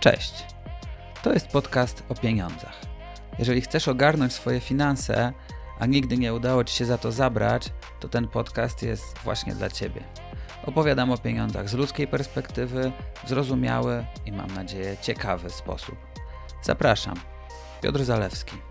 Cześć. 0.00 0.44
To 1.22 1.32
jest 1.32 1.48
podcast 1.48 2.02
o 2.08 2.14
pieniądzach. 2.14 2.80
Jeżeli 3.38 3.60
chcesz 3.60 3.88
ogarnąć 3.88 4.32
swoje 4.32 4.60
finanse, 4.60 5.32
a 5.78 5.86
nigdy 5.86 6.18
nie 6.18 6.34
udało 6.34 6.64
Ci 6.64 6.76
się 6.76 6.84
za 6.84 6.98
to 6.98 7.12
zabrać, 7.12 7.72
to 8.00 8.08
ten 8.08 8.28
podcast 8.28 8.82
jest 8.82 9.18
właśnie 9.18 9.54
dla 9.54 9.70
Ciebie. 9.70 10.04
Opowiadam 10.66 11.10
o 11.10 11.18
pieniądzach 11.18 11.68
z 11.68 11.74
ludzkiej 11.74 12.08
perspektywy, 12.08 12.92
w 13.24 13.28
zrozumiały 13.28 14.04
i 14.26 14.32
mam 14.32 14.54
nadzieję 14.54 14.96
ciekawy 15.02 15.50
sposób. 15.50 15.96
Zapraszam. 16.62 17.16
Piotr 17.82 18.04
Zalewski. 18.04 18.69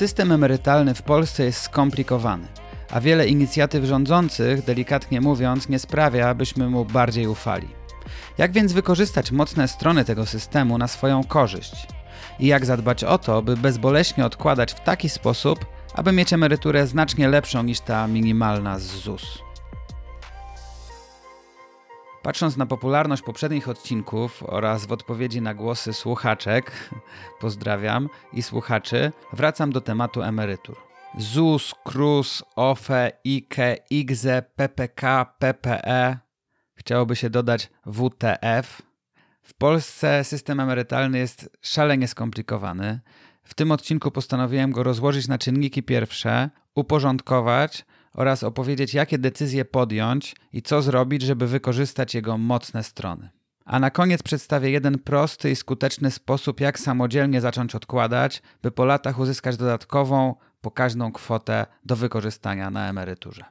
System 0.00 0.32
emerytalny 0.32 0.94
w 0.94 1.02
Polsce 1.02 1.44
jest 1.44 1.62
skomplikowany, 1.62 2.46
a 2.90 3.00
wiele 3.00 3.26
inicjatyw 3.28 3.84
rządzących, 3.84 4.64
delikatnie 4.64 5.20
mówiąc, 5.20 5.68
nie 5.68 5.78
sprawia, 5.78 6.28
abyśmy 6.28 6.70
mu 6.70 6.84
bardziej 6.84 7.26
ufali. 7.26 7.68
Jak 8.38 8.52
więc 8.52 8.72
wykorzystać 8.72 9.32
mocne 9.32 9.68
strony 9.68 10.04
tego 10.04 10.26
systemu 10.26 10.78
na 10.78 10.88
swoją 10.88 11.24
korzyść? 11.24 11.86
I 12.38 12.46
jak 12.46 12.66
zadbać 12.66 13.04
o 13.04 13.18
to, 13.18 13.42
by 13.42 13.56
bezboleśnie 13.56 14.26
odkładać 14.26 14.72
w 14.72 14.80
taki 14.80 15.08
sposób, 15.08 15.66
aby 15.94 16.12
mieć 16.12 16.32
emeryturę 16.32 16.86
znacznie 16.86 17.28
lepszą 17.28 17.62
niż 17.62 17.80
ta 17.80 18.06
minimalna 18.06 18.78
z 18.78 18.82
ZUS? 18.82 19.49
Patrząc 22.22 22.56
na 22.56 22.66
popularność 22.66 23.22
poprzednich 23.22 23.68
odcinków 23.68 24.42
oraz 24.46 24.86
w 24.86 24.92
odpowiedzi 24.92 25.42
na 25.42 25.54
głosy 25.54 25.92
słuchaczek, 25.92 26.90
pozdrawiam, 27.40 28.08
i 28.32 28.42
słuchaczy, 28.42 29.12
wracam 29.32 29.72
do 29.72 29.80
tematu 29.80 30.22
emerytur. 30.22 30.76
ZUS, 31.18 31.74
KRUS, 31.84 32.42
OFE, 32.56 33.12
IKE, 33.26 33.76
IGZE, 33.90 34.42
PPK, 34.56 35.24
PPE, 35.38 36.18
chciałoby 36.74 37.16
się 37.16 37.30
dodać 37.30 37.70
WTF. 37.86 38.82
W 39.42 39.54
Polsce 39.54 40.24
system 40.24 40.60
emerytalny 40.60 41.18
jest 41.18 41.50
szalenie 41.62 42.08
skomplikowany. 42.08 43.00
W 43.42 43.54
tym 43.54 43.72
odcinku 43.72 44.10
postanowiłem 44.10 44.72
go 44.72 44.82
rozłożyć 44.82 45.28
na 45.28 45.38
czynniki 45.38 45.82
pierwsze, 45.82 46.50
uporządkować 46.74 47.84
oraz 48.14 48.42
opowiedzieć, 48.42 48.94
jakie 48.94 49.18
decyzje 49.18 49.64
podjąć 49.64 50.36
i 50.52 50.62
co 50.62 50.82
zrobić, 50.82 51.22
żeby 51.22 51.46
wykorzystać 51.46 52.14
jego 52.14 52.38
mocne 52.38 52.84
strony. 52.84 53.28
A 53.64 53.78
na 53.78 53.90
koniec 53.90 54.22
przedstawię 54.22 54.70
jeden 54.70 54.98
prosty 54.98 55.50
i 55.50 55.56
skuteczny 55.56 56.10
sposób, 56.10 56.60
jak 56.60 56.78
samodzielnie 56.78 57.40
zacząć 57.40 57.74
odkładać, 57.74 58.42
by 58.62 58.70
po 58.70 58.84
latach 58.84 59.18
uzyskać 59.18 59.56
dodatkową, 59.56 60.34
pokaźną 60.60 61.12
kwotę 61.12 61.66
do 61.84 61.96
wykorzystania 61.96 62.70
na 62.70 62.88
emeryturze. 62.88 63.44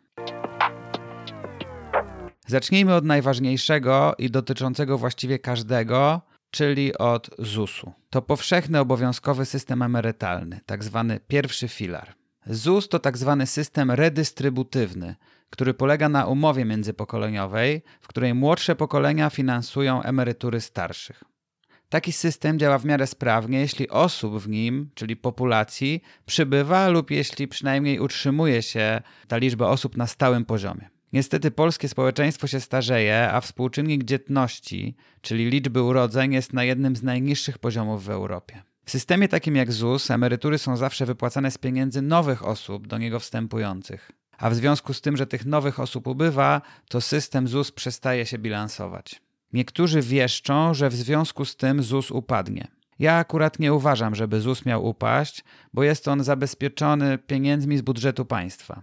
Zacznijmy 2.47 2.95
od 2.95 3.05
najważniejszego 3.05 4.15
i 4.17 4.31
dotyczącego 4.31 4.97
właściwie 4.97 5.39
każdego, 5.39 6.21
czyli 6.51 6.97
od 6.97 7.29
ZUS-u. 7.39 7.93
To 8.09 8.21
powszechny 8.21 8.79
obowiązkowy 8.79 9.45
system 9.45 9.81
emerytalny, 9.81 10.59
tak 10.65 10.83
zwany 10.83 11.19
pierwszy 11.27 11.67
filar. 11.67 12.18
ZUS 12.49 12.89
to 12.89 12.99
tak 12.99 13.17
zwany 13.17 13.47
system 13.47 13.91
redystrybutywny, 13.91 15.15
który 15.49 15.73
polega 15.73 16.09
na 16.09 16.25
umowie 16.25 16.65
międzypokoleniowej, 16.65 17.81
w 18.01 18.07
której 18.07 18.33
młodsze 18.33 18.75
pokolenia 18.75 19.29
finansują 19.29 20.03
emerytury 20.03 20.61
starszych. 20.61 21.23
Taki 21.89 22.11
system 22.11 22.59
działa 22.59 22.77
w 22.77 22.85
miarę 22.85 23.07
sprawnie, 23.07 23.59
jeśli 23.59 23.89
osób 23.89 24.37
w 24.37 24.49
nim, 24.49 24.89
czyli 24.95 25.15
populacji, 25.15 26.01
przybywa 26.25 26.87
lub 26.87 27.11
jeśli 27.11 27.47
przynajmniej 27.47 27.99
utrzymuje 27.99 28.61
się 28.61 29.01
ta 29.27 29.37
liczba 29.37 29.67
osób 29.67 29.97
na 29.97 30.07
stałym 30.07 30.45
poziomie. 30.45 30.89
Niestety 31.13 31.51
polskie 31.51 31.87
społeczeństwo 31.89 32.47
się 32.47 32.59
starzeje, 32.59 33.31
a 33.31 33.41
współczynnik 33.41 34.03
dzietności, 34.03 34.95
czyli 35.21 35.49
liczby 35.49 35.83
urodzeń, 35.83 36.33
jest 36.33 36.53
na 36.53 36.63
jednym 36.63 36.95
z 36.95 37.03
najniższych 37.03 37.57
poziomów 37.57 38.03
w 38.03 38.09
Europie. 38.09 38.68
W 38.89 38.91
systemie 38.91 39.27
takim 39.27 39.55
jak 39.55 39.71
ZUS 39.71 40.11
emerytury 40.11 40.57
są 40.57 40.77
zawsze 40.77 41.05
wypłacane 41.05 41.51
z 41.51 41.57
pieniędzy 41.57 42.01
nowych 42.01 42.45
osób 42.45 42.87
do 42.87 42.97
niego 42.97 43.19
wstępujących. 43.19 44.11
A 44.37 44.49
w 44.49 44.55
związku 44.55 44.93
z 44.93 45.01
tym, 45.01 45.17
że 45.17 45.27
tych 45.27 45.45
nowych 45.45 45.79
osób 45.79 46.07
ubywa, 46.07 46.61
to 46.87 47.01
system 47.01 47.47
ZUS 47.47 47.71
przestaje 47.71 48.25
się 48.25 48.37
bilansować. 48.37 49.21
Niektórzy 49.53 50.01
wieszczą, 50.01 50.73
że 50.73 50.89
w 50.89 50.95
związku 50.95 51.45
z 51.45 51.55
tym 51.55 51.83
ZUS 51.83 52.11
upadnie. 52.11 52.67
Ja 52.99 53.15
akurat 53.15 53.59
nie 53.59 53.73
uważam, 53.73 54.15
żeby 54.15 54.41
ZUS 54.41 54.65
miał 54.65 54.85
upaść, 54.85 55.43
bo 55.73 55.83
jest 55.83 56.07
on 56.07 56.23
zabezpieczony 56.23 57.17
pieniędzmi 57.17 57.77
z 57.77 57.81
budżetu 57.81 58.25
państwa. 58.25 58.81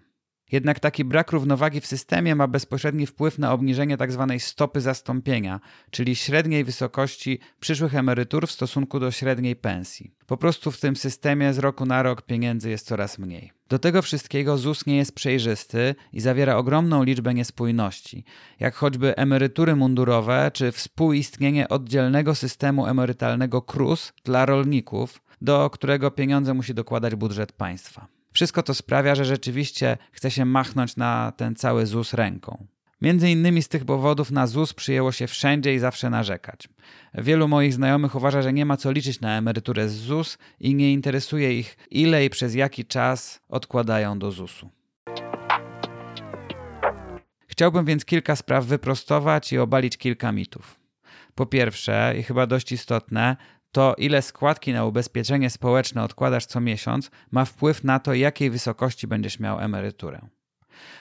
Jednak 0.53 0.81
taki 0.81 1.05
brak 1.05 1.33
równowagi 1.33 1.81
w 1.81 1.87
systemie 1.87 2.34
ma 2.34 2.47
bezpośredni 2.47 3.07
wpływ 3.07 3.39
na 3.39 3.53
obniżenie 3.53 3.97
tzw. 3.97 4.27
Tak 4.29 4.43
stopy 4.43 4.81
zastąpienia, 4.81 5.61
czyli 5.91 6.17
średniej 6.17 6.65
wysokości 6.65 7.39
przyszłych 7.61 7.95
emerytur 7.95 8.47
w 8.47 8.51
stosunku 8.51 9.01
do 9.01 9.11
średniej 9.11 9.56
pensji. 9.56 10.15
Po 10.27 10.37
prostu 10.37 10.71
w 10.71 10.81
tym 10.81 10.97
systemie 10.97 11.55
z 11.55 11.59
roku 11.59 11.87
na 11.87 12.03
rok 12.03 12.23
pieniędzy 12.23 12.71
jest 12.71 12.87
coraz 12.87 13.19
mniej. 13.19 13.53
Do 13.69 13.79
tego 13.79 14.03
wszystkiego 14.03 14.59
ZUS 14.59 14.87
nie 14.87 14.97
jest 14.97 15.15
przejrzysty 15.15 15.95
i 16.12 16.21
zawiera 16.21 16.56
ogromną 16.56 17.03
liczbę 17.03 17.35
niespójności, 17.35 18.25
jak 18.61 18.75
choćby 18.75 19.17
emerytury 19.17 19.77
mundurowe 19.77 20.51
czy 20.55 20.73
współistnienie 20.73 21.69
oddzielnego 21.69 22.35
systemu 22.35 22.87
emerytalnego 22.87 23.62
KRUS 23.62 24.12
dla 24.25 24.47
rolników, 24.47 25.23
do 25.41 25.71
którego 25.71 26.11
pieniądze 26.11 26.55
musi 26.55 26.75
dokładać 26.75 27.15
budżet 27.15 27.53
państwa. 27.53 28.16
Wszystko 28.37 28.63
to 28.63 28.75
sprawia, 28.75 29.15
że 29.15 29.25
rzeczywiście 29.25 29.99
chce 30.13 30.31
się 30.31 30.45
machnąć 30.45 30.97
na 30.97 31.33
ten 31.37 31.55
cały 31.55 31.87
ZUS 31.87 32.15
ręką. 32.15 32.67
Między 33.01 33.31
innymi 33.31 33.63
z 33.63 33.69
tych 33.69 33.85
powodów 33.85 34.31
na 34.31 34.47
ZUS 34.47 34.75
przyjęło 34.75 35.13
się 35.13 35.27
wszędzie 35.27 35.75
i 35.75 35.79
zawsze 35.79 36.11
narzekać. 36.11 36.69
Wielu 37.15 37.49
moich 37.49 37.75
znajomych 37.75 38.15
uważa, 38.15 38.43
że 38.43 38.53
nie 38.53 38.67
ma 38.67 38.77
co 38.77 38.93
liczyć 38.93 39.21
na 39.21 39.39
emeryturę 39.39 39.89
z 39.89 39.93
ZUS 39.93 40.39
i 40.61 40.75
nie 40.75 40.93
interesuje 40.93 41.59
ich, 41.59 41.77
ile 41.91 42.25
i 42.25 42.31
przez 42.31 42.55
jaki 42.55 42.85
czas 42.85 43.41
odkładają 43.49 44.19
do 44.19 44.31
ZUS-u. 44.31 44.71
Chciałbym 47.47 47.85
więc 47.85 48.05
kilka 48.05 48.37
spraw 48.37 48.65
wyprostować 48.65 49.53
i 49.53 49.59
obalić 49.59 49.97
kilka 49.97 50.33
mitów. 50.33 50.81
Po 51.35 51.47
pierwsze, 51.47 52.15
i 52.19 52.23
chyba 52.23 52.47
dość 52.47 52.73
istotne, 52.73 53.37
to 53.76 53.94
ile 53.98 54.22
składki 54.22 54.72
na 54.72 54.84
ubezpieczenie 54.84 55.50
społeczne 55.50 56.03
odkładasz 56.03 56.47
co 56.47 56.60
miesiąc, 56.60 57.10
ma 57.31 57.44
wpływ 57.44 57.84
na 57.84 57.98
to, 57.98 58.14
jakiej 58.14 58.50
wysokości 58.50 59.06
będziesz 59.06 59.41
miał 59.41 59.60
emeryturę. 59.60 60.20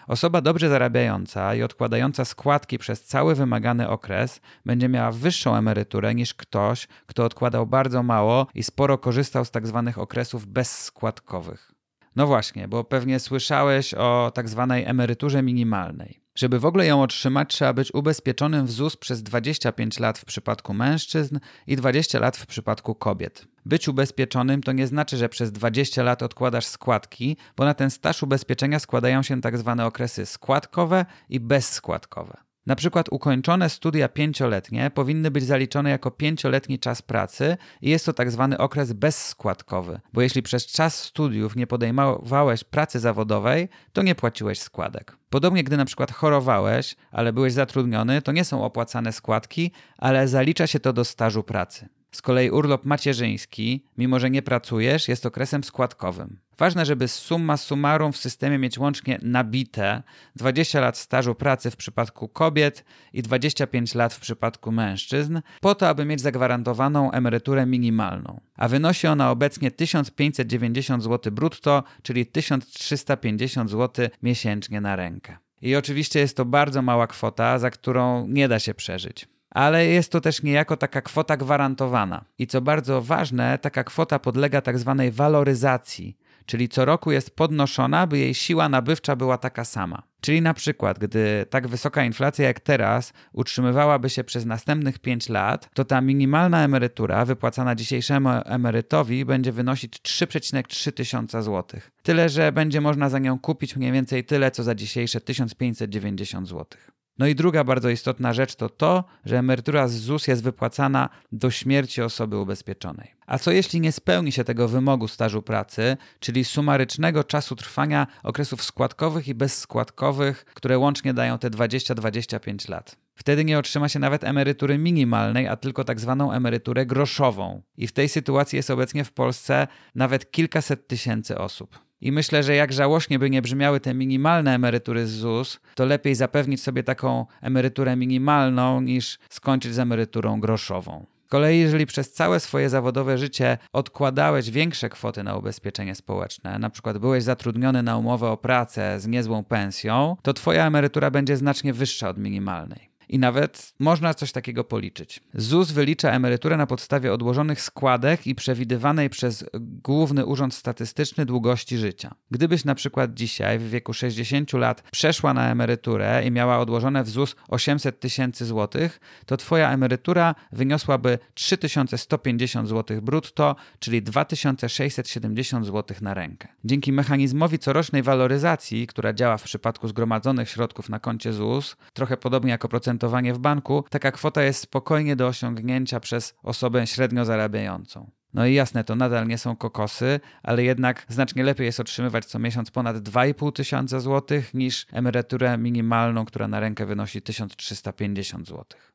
Osoba 0.08 0.42
dobrze 0.42 0.70
zarabiająca 0.70 1.56
i 1.56 1.64
odkładająca 1.64 2.26
składki 2.26 2.78
przez 2.78 3.04
cały 3.04 3.36
wymagany 3.36 3.90
okres 3.90 4.42
będzie 4.66 4.90
miała 4.90 5.12
wyższą 5.12 5.56
emeryturę 5.56 6.16
niż 6.16 6.34
ktoś, 6.34 6.88
kto 7.06 7.26
odkładał 7.26 7.68
bardzo 7.68 8.04
mało 8.04 8.48
i 8.54 8.64
sporo 8.64 8.98
korzystał 8.98 9.46
z 9.46 9.52
tzw. 9.52 9.84
Tak 9.86 9.98
okresów 9.98 10.46
bezskładkowych. 10.46 11.72
No 12.16 12.28
właśnie, 12.28 12.68
bo 12.68 12.84
pewnie 12.84 13.20
słyszałeś 13.20 13.94
o 13.94 14.32
tzw. 14.36 14.66
Tak 14.70 14.90
emeryturze 14.90 15.42
minimalnej. 15.44 16.25
Żeby 16.36 16.60
w 16.60 16.66
ogóle 16.66 16.86
ją 16.86 17.02
otrzymać, 17.02 17.50
trzeba 17.50 17.74
być 17.74 17.94
ubezpieczonym 17.94 18.66
w 18.66 18.72
ZUS 18.72 18.98
przez 18.98 19.24
25 19.24 20.00
lat 20.00 20.18
w 20.18 20.26
przypadku 20.26 20.74
mężczyzn 20.74 21.40
i 21.68 21.76
20 21.76 22.20
lat 22.20 22.38
w 22.38 22.46
przypadku 22.46 22.96
kobiet. 22.96 23.48
Być 23.66 23.88
ubezpieczonym 23.88 24.64
to 24.64 24.72
nie 24.72 24.88
znaczy, 24.88 25.18
że 25.18 25.30
przez 25.30 25.52
20 25.52 26.04
lat 26.04 26.24
odkładasz 26.24 26.66
składki, 26.66 27.38
bo 27.58 27.66
na 27.66 27.74
ten 27.74 27.90
staż 27.90 28.24
ubezpieczenia 28.24 28.80
składają 28.80 29.24
się 29.24 29.42
tzw. 29.42 29.76
Tak 29.78 29.88
okresy 29.88 30.26
składkowe 30.26 31.06
i 31.30 31.40
bezskładkowe. 31.40 32.45
Na 32.66 32.76
przykład 32.76 33.10
ukończone 33.12 33.70
studia 33.70 34.10
pięcioletnie 34.10 34.92
powinny 34.94 35.32
być 35.32 35.44
zaliczone 35.44 35.90
jako 35.90 36.12
pięcioletni 36.12 36.80
czas 36.80 37.02
pracy 37.02 37.58
i 37.82 37.90
jest 37.90 38.06
to 38.06 38.14
tak 38.14 38.32
zwany 38.32 38.58
okres 38.58 38.94
bezskładkowy, 38.94 40.00
bo 40.14 40.22
jeśli 40.22 40.42
przez 40.42 40.66
czas 40.66 41.02
studiów 41.04 41.56
nie 41.56 41.68
podejmowałeś 41.68 42.64
pracy 42.64 43.00
zawodowej, 43.00 43.70
to 43.94 44.02
nie 44.02 44.16
płaciłeś 44.16 44.60
składek. 44.60 45.18
Podobnie 45.30 45.64
gdy 45.64 45.78
na 45.78 45.86
przykład 45.86 46.12
chorowałeś, 46.12 46.96
ale 47.12 47.34
byłeś 47.34 47.54
zatrudniony, 47.54 48.22
to 48.22 48.32
nie 48.32 48.46
są 48.46 48.64
opłacane 48.64 49.14
składki, 49.14 49.72
ale 49.98 50.28
zalicza 50.28 50.68
się 50.68 50.80
to 50.80 50.94
do 50.94 51.06
stażu 51.06 51.44
pracy. 51.44 51.90
Z 52.12 52.22
kolei 52.22 52.50
urlop 52.50 52.86
macierzyński, 52.86 53.86
mimo 53.98 54.20
że 54.20 54.30
nie 54.30 54.42
pracujesz, 54.42 55.08
jest 55.08 55.26
okresem 55.26 55.64
składkowym. 55.64 56.40
Ważne, 56.58 56.86
żeby 56.86 57.08
summa 57.08 57.58
summarum 57.58 58.12
w 58.12 58.18
systemie 58.18 58.58
mieć 58.58 58.78
łącznie 58.78 59.20
nabite 59.22 60.04
20 60.36 60.80
lat 60.80 60.98
stażu 60.98 61.36
pracy 61.36 61.72
w 61.72 61.76
przypadku 61.76 62.28
kobiet 62.28 62.86
i 63.14 63.22
25 63.22 63.96
lat 63.96 64.14
w 64.14 64.20
przypadku 64.20 64.72
mężczyzn, 64.72 65.42
po 65.62 65.76
to, 65.76 65.88
aby 65.88 66.06
mieć 66.06 66.22
zagwarantowaną 66.22 67.12
emeryturę 67.12 67.66
minimalną. 67.66 68.40
A 68.56 68.68
wynosi 68.68 69.08
ona 69.08 69.32
obecnie 69.32 69.72
1590 69.72 71.04
zł 71.04 71.34
brutto, 71.34 71.84
czyli 72.02 72.26
1350 72.26 73.70
zł 73.70 74.08
miesięcznie 74.24 74.82
na 74.82 74.96
rękę. 74.96 75.38
I 75.62 75.76
oczywiście 75.76 76.20
jest 76.20 76.38
to 76.38 76.46
bardzo 76.46 76.82
mała 76.82 77.08
kwota, 77.08 77.60
za 77.60 77.70
którą 77.70 78.28
nie 78.28 78.48
da 78.48 78.60
się 78.60 78.74
przeżyć 78.74 79.28
ale 79.56 79.86
jest 79.86 80.12
to 80.12 80.22
też 80.22 80.44
niejako 80.44 80.78
taka 80.78 81.02
kwota 81.02 81.38
gwarantowana. 81.38 82.26
I 82.40 82.48
co 82.48 82.62
bardzo 82.62 83.02
ważne, 83.02 83.58
taka 83.58 83.84
kwota 83.84 84.20
podlega 84.20 84.62
tak 84.62 84.80
zwanej 84.80 85.12
waloryzacji, 85.12 86.18
czyli 86.46 86.70
co 86.70 86.86
roku 86.86 87.12
jest 87.12 87.36
podnoszona, 87.36 88.08
by 88.08 88.18
jej 88.18 88.34
siła 88.34 88.70
nabywcza 88.70 89.16
była 89.16 89.38
taka 89.38 89.66
sama. 89.66 90.04
Czyli 90.22 90.42
na 90.42 90.54
przykład, 90.54 91.00
gdy 91.00 91.46
tak 91.50 91.68
wysoka 91.68 92.04
inflacja 92.06 92.48
jak 92.48 92.60
teraz 92.60 93.14
utrzymywałaby 93.34 94.10
się 94.10 94.24
przez 94.24 94.46
następnych 94.46 95.00
5 95.00 95.30
lat, 95.30 95.70
to 95.74 95.86
ta 95.86 96.02
minimalna 96.02 96.64
emerytura 96.64 97.26
wypłacana 97.26 97.76
dzisiejszemu 97.76 98.30
emerytowi 98.46 99.26
będzie 99.26 99.52
wynosić 99.52 99.94
3,3 99.94 100.92
tysiąca 100.92 101.42
złotych. 101.42 101.92
Tyle, 102.04 102.30
że 102.30 102.52
będzie 102.52 102.82
można 102.82 103.10
za 103.10 103.20
nią 103.20 103.40
kupić 103.40 103.76
mniej 103.76 103.92
więcej 103.92 104.24
tyle, 104.24 104.52
co 104.52 104.64
za 104.64 104.76
dzisiejsze 104.76 105.22
1590 105.22 106.48
złotych. 106.48 106.92
No 107.18 107.28
i 107.28 107.36
druga 107.36 107.64
bardzo 107.64 107.90
istotna 107.90 108.34
rzecz 108.34 108.56
to 108.56 108.70
to, 108.70 109.04
że 109.26 109.38
emerytura 109.38 109.88
z 109.88 109.94
ZUS 109.94 110.28
jest 110.28 110.44
wypłacana 110.44 111.10
do 111.32 111.52
śmierci 111.52 112.02
osoby 112.02 112.38
ubezpieczonej. 112.38 113.15
A 113.26 113.40
co 113.40 113.52
jeśli 113.52 113.82
nie 113.82 113.92
spełni 113.92 114.32
się 114.32 114.44
tego 114.44 114.68
wymogu 114.68 115.08
stażu 115.08 115.42
pracy, 115.42 115.98
czyli 116.20 116.46
sumarycznego 116.46 117.24
czasu 117.24 117.56
trwania 117.56 118.08
okresów 118.24 118.64
składkowych 118.64 119.28
i 119.28 119.36
bezskładkowych, 119.36 120.46
które 120.54 120.78
łącznie 120.78 121.14
dają 121.14 121.38
te 121.38 121.50
20-25 121.50 122.70
lat? 122.70 122.96
Wtedy 123.16 123.46
nie 123.46 123.60
otrzyma 123.60 123.90
się 123.90 124.00
nawet 124.00 124.24
emerytury 124.24 124.78
minimalnej, 124.78 125.48
a 125.48 125.56
tylko 125.56 125.84
tak 125.84 126.00
zwaną 126.00 126.32
emeryturę 126.32 126.86
groszową. 126.86 127.62
I 127.78 127.88
w 127.88 127.92
tej 127.92 128.10
sytuacji 128.10 128.58
jest 128.58 128.70
obecnie 128.70 129.04
w 129.04 129.12
Polsce 129.12 129.68
nawet 129.96 130.32
kilkaset 130.32 130.88
tysięcy 130.88 131.38
osób. 131.38 131.80
I 132.02 132.12
myślę, 132.12 132.44
że 132.44 132.56
jak 132.56 132.74
żałośnie 132.74 133.20
by 133.20 133.30
nie 133.30 133.42
brzmiały 133.42 133.80
te 133.80 133.94
minimalne 133.94 134.56
emerytury 134.56 135.08
z 135.08 135.12
ZUS, 135.12 135.60
to 135.76 135.86
lepiej 135.86 136.16
zapewnić 136.16 136.62
sobie 136.62 136.84
taką 136.84 137.26
emeryturę 137.42 137.96
minimalną 137.96 138.82
niż 138.82 139.20
skończyć 139.30 139.74
z 139.74 139.80
emeryturą 139.80 140.40
groszową. 140.40 141.06
Kolei, 141.30 141.60
jeżeli 141.60 141.86
przez 141.86 142.14
całe 142.14 142.40
swoje 142.40 142.70
zawodowe 142.70 143.18
życie 143.18 143.58
odkładałeś 143.74 144.52
większe 144.52 144.90
kwoty 144.90 145.24
na 145.24 145.36
ubezpieczenie 145.36 145.96
społeczne, 145.96 146.60
na 146.60 146.70
przykład 146.70 146.98
byłeś 146.98 147.24
zatrudniony 147.24 147.84
na 147.84 147.98
umowę 147.98 148.30
o 148.30 148.38
pracę 148.38 149.00
z 149.00 149.08
niezłą 149.08 149.44
pensją, 149.44 150.18
to 150.22 150.34
twoja 150.34 150.68
emerytura 150.68 151.12
będzie 151.12 151.38
znacznie 151.38 151.74
wyższa 151.74 152.10
od 152.10 152.18
minimalnej. 152.18 152.95
I 153.10 153.20
nawet 153.20 153.74
można 153.80 154.14
coś 154.14 154.32
takiego 154.32 154.64
policzyć. 154.64 155.22
ZUS 155.34 155.72
wylicza 155.72 156.12
emeryturę 156.12 156.58
na 156.58 156.68
podstawie 156.68 157.14
odłożonych 157.14 157.62
składek 157.62 158.28
i 158.28 158.36
przewidywanej 158.36 159.10
przez 159.10 159.46
Główny 159.84 160.26
Urząd 160.26 160.54
Statystyczny 160.54 161.26
długości 161.26 161.78
życia. 161.78 162.16
Gdybyś 162.32 162.66
na 162.66 162.76
przykład 162.76 163.14
dzisiaj 163.14 163.60
w 163.60 163.70
wieku 163.70 163.94
60 163.94 164.54
lat 164.54 164.84
przeszła 164.92 165.34
na 165.34 165.52
emeryturę 165.52 166.26
i 166.26 166.32
miała 166.32 166.60
odłożone 166.60 167.04
w 167.04 167.10
ZUS 167.10 167.36
800 167.48 168.00
tysięcy 168.00 168.46
złotych, 168.46 169.00
to 169.26 169.38
twoja 169.38 169.72
emerytura 169.72 170.36
wyniosłaby 170.52 171.20
3150 171.34 172.70
zł 172.70 173.02
brutto, 173.02 173.56
czyli 173.80 174.02
2670 174.02 175.66
zł 175.66 175.98
na 176.02 176.14
rękę. 176.14 176.48
Dzięki 176.66 176.92
mechanizmowi 176.92 177.60
corocznej 177.60 178.04
waloryzacji, 178.04 178.88
która 178.88 179.14
działa 179.14 179.38
w 179.38 179.44
przypadku 179.44 179.88
zgromadzonych 179.88 180.50
środków 180.50 180.90
na 180.90 181.00
koncie 181.00 181.34
ZUS, 181.34 181.76
trochę 181.94 182.18
podobnie 182.18 182.52
jako 182.52 182.68
procent 182.68 182.95
oprocentowanie 182.96 183.34
w 183.34 183.40
banku, 183.40 183.84
taka 183.90 184.12
kwota 184.12 184.44
jest 184.44 184.60
spokojnie 184.60 185.16
do 185.16 185.28
osiągnięcia 185.28 186.00
przez 186.00 186.36
osobę 186.44 186.88
średnio 186.88 187.26
zarabiającą. 187.26 188.12
No 188.34 188.46
i 188.46 188.54
jasne, 188.54 188.84
to 188.84 188.96
nadal 188.96 189.28
nie 189.28 189.38
są 189.38 189.56
kokosy, 189.56 190.20
ale 190.44 190.64
jednak 190.64 191.06
znacznie 191.10 191.44
lepiej 191.44 191.66
jest 191.66 191.80
otrzymywać 191.80 192.26
co 192.26 192.40
miesiąc 192.40 192.72
ponad 192.72 192.98
2,5 192.98 193.52
tysiąca 193.52 194.00
złotych 194.00 194.54
niż 194.54 194.88
emeryturę 194.92 195.58
minimalną, 195.58 196.26
która 196.26 196.48
na 196.48 196.60
rękę 196.60 196.86
wynosi 196.86 197.22
1350 197.22 198.48
złotych. 198.48 198.92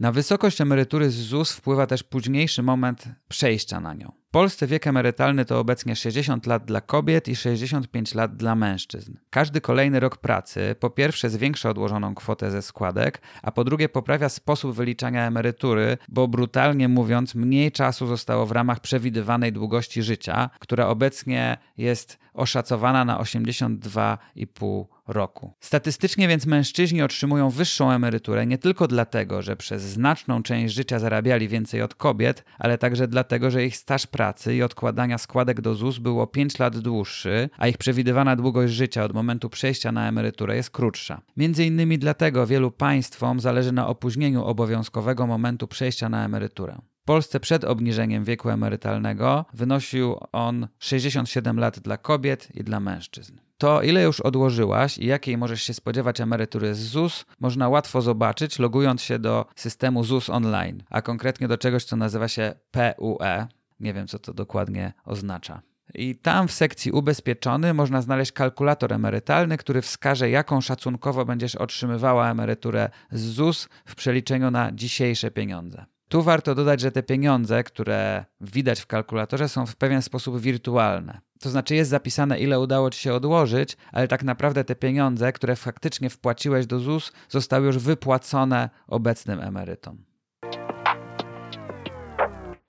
Na 0.00 0.12
wysokość 0.12 0.60
emerytury 0.60 1.10
z 1.10 1.14
ZUS 1.14 1.52
wpływa 1.52 1.86
też 1.86 2.02
późniejszy 2.02 2.62
moment 2.62 3.04
przejścia 3.28 3.80
na 3.80 3.94
nią. 3.94 4.21
Polsce 4.32 4.66
wiek 4.66 4.86
emerytalny 4.86 5.44
to 5.44 5.58
obecnie 5.58 5.96
60 5.96 6.46
lat 6.46 6.64
dla 6.64 6.80
kobiet 6.80 7.28
i 7.28 7.36
65 7.36 8.14
lat 8.14 8.36
dla 8.36 8.54
mężczyzn. 8.54 9.16
Każdy 9.30 9.60
kolejny 9.60 10.00
rok 10.00 10.16
pracy 10.16 10.76
po 10.80 10.90
pierwsze 10.90 11.30
zwiększa 11.30 11.70
odłożoną 11.70 12.14
kwotę 12.14 12.50
ze 12.50 12.62
składek, 12.62 13.22
a 13.42 13.52
po 13.52 13.64
drugie 13.64 13.88
poprawia 13.88 14.28
sposób 14.28 14.76
wyliczania 14.76 15.26
emerytury, 15.26 15.98
bo 16.08 16.28
brutalnie 16.28 16.88
mówiąc, 16.88 17.34
mniej 17.34 17.72
czasu 17.72 18.06
zostało 18.06 18.46
w 18.46 18.52
ramach 18.52 18.80
przewidywanej 18.80 19.52
długości 19.52 20.02
życia, 20.02 20.50
która 20.58 20.86
obecnie 20.86 21.58
jest 21.76 22.18
oszacowana 22.34 23.04
na 23.04 23.18
82,5 23.18 24.84
roku. 25.06 25.52
Statystycznie 25.60 26.28
więc 26.28 26.46
mężczyźni 26.46 27.02
otrzymują 27.02 27.50
wyższą 27.50 27.90
emeryturę 27.90 28.46
nie 28.46 28.58
tylko 28.58 28.88
dlatego, 28.88 29.42
że 29.42 29.56
przez 29.56 29.82
znaczną 29.82 30.42
część 30.42 30.74
życia 30.74 30.98
zarabiali 30.98 31.48
więcej 31.48 31.82
od 31.82 31.94
kobiet, 31.94 32.44
ale 32.58 32.78
także 32.78 33.08
dlatego, 33.08 33.50
że 33.50 33.64
ich 33.64 33.76
staż 33.76 34.06
pracy 34.06 34.21
i 34.54 34.62
odkładania 34.62 35.18
składek 35.18 35.60
do 35.60 35.74
ZUS 35.74 35.98
było 35.98 36.26
5 36.26 36.58
lat 36.58 36.78
dłuższy, 36.78 37.50
a 37.58 37.68
ich 37.68 37.78
przewidywana 37.78 38.36
długość 38.36 38.72
życia 38.72 39.04
od 39.04 39.14
momentu 39.14 39.50
przejścia 39.50 39.92
na 39.92 40.08
emeryturę 40.08 40.56
jest 40.56 40.70
krótsza. 40.70 41.20
Między 41.36 41.64
innymi 41.64 41.98
dlatego 41.98 42.46
wielu 42.46 42.70
państwom 42.70 43.40
zależy 43.40 43.72
na 43.72 43.86
opóźnieniu 43.86 44.44
obowiązkowego 44.44 45.26
momentu 45.26 45.68
przejścia 45.68 46.08
na 46.08 46.24
emeryturę. 46.24 46.78
W 47.02 47.04
Polsce 47.04 47.40
przed 47.40 47.64
obniżeniem 47.64 48.24
wieku 48.24 48.50
emerytalnego 48.50 49.44
wynosił 49.54 50.16
on 50.32 50.68
67 50.78 51.58
lat 51.58 51.78
dla 51.78 51.96
kobiet 51.96 52.48
i 52.54 52.64
dla 52.64 52.80
mężczyzn. 52.80 53.38
To, 53.58 53.82
ile 53.82 54.02
już 54.02 54.20
odłożyłaś 54.20 54.98
i 54.98 55.06
jakiej 55.06 55.38
możesz 55.38 55.62
się 55.62 55.74
spodziewać 55.74 56.20
emerytury 56.20 56.74
z 56.74 56.78
ZUS, 56.78 57.24
można 57.40 57.68
łatwo 57.68 58.02
zobaczyć, 58.02 58.58
logując 58.58 59.02
się 59.02 59.18
do 59.18 59.46
systemu 59.56 60.04
ZUS 60.04 60.30
Online, 60.30 60.82
a 60.90 61.02
konkretnie 61.02 61.48
do 61.48 61.58
czegoś, 61.58 61.84
co 61.84 61.96
nazywa 61.96 62.28
się 62.28 62.54
PUE. 62.70 63.46
Nie 63.82 63.94
wiem, 63.94 64.06
co 64.06 64.18
to 64.18 64.34
dokładnie 64.34 64.92
oznacza. 65.04 65.62
I 65.94 66.16
tam 66.16 66.48
w 66.48 66.52
sekcji 66.52 66.92
ubezpieczony 66.92 67.74
można 67.74 68.02
znaleźć 68.02 68.32
kalkulator 68.32 68.92
emerytalny, 68.92 69.56
który 69.56 69.82
wskaże, 69.82 70.30
jaką 70.30 70.60
szacunkowo 70.60 71.24
będziesz 71.24 71.56
otrzymywała 71.56 72.30
emeryturę 72.30 72.90
z 73.12 73.20
ZUS 73.20 73.68
w 73.86 73.94
przeliczeniu 73.94 74.50
na 74.50 74.72
dzisiejsze 74.72 75.30
pieniądze. 75.30 75.84
Tu 76.08 76.22
warto 76.22 76.54
dodać, 76.54 76.80
że 76.80 76.92
te 76.92 77.02
pieniądze, 77.02 77.64
które 77.64 78.24
widać 78.40 78.80
w 78.80 78.86
kalkulatorze, 78.86 79.48
są 79.48 79.66
w 79.66 79.76
pewien 79.76 80.02
sposób 80.02 80.40
wirtualne. 80.40 81.20
To 81.40 81.50
znaczy 81.50 81.74
jest 81.74 81.90
zapisane, 81.90 82.38
ile 82.38 82.60
udało 82.60 82.90
ci 82.90 83.00
się 83.00 83.14
odłożyć, 83.14 83.76
ale 83.92 84.08
tak 84.08 84.24
naprawdę 84.24 84.64
te 84.64 84.74
pieniądze, 84.74 85.32
które 85.32 85.56
faktycznie 85.56 86.10
wpłaciłeś 86.10 86.66
do 86.66 86.78
ZUS, 86.78 87.12
zostały 87.28 87.66
już 87.66 87.78
wypłacone 87.78 88.70
obecnym 88.86 89.40
emerytom. 89.40 90.04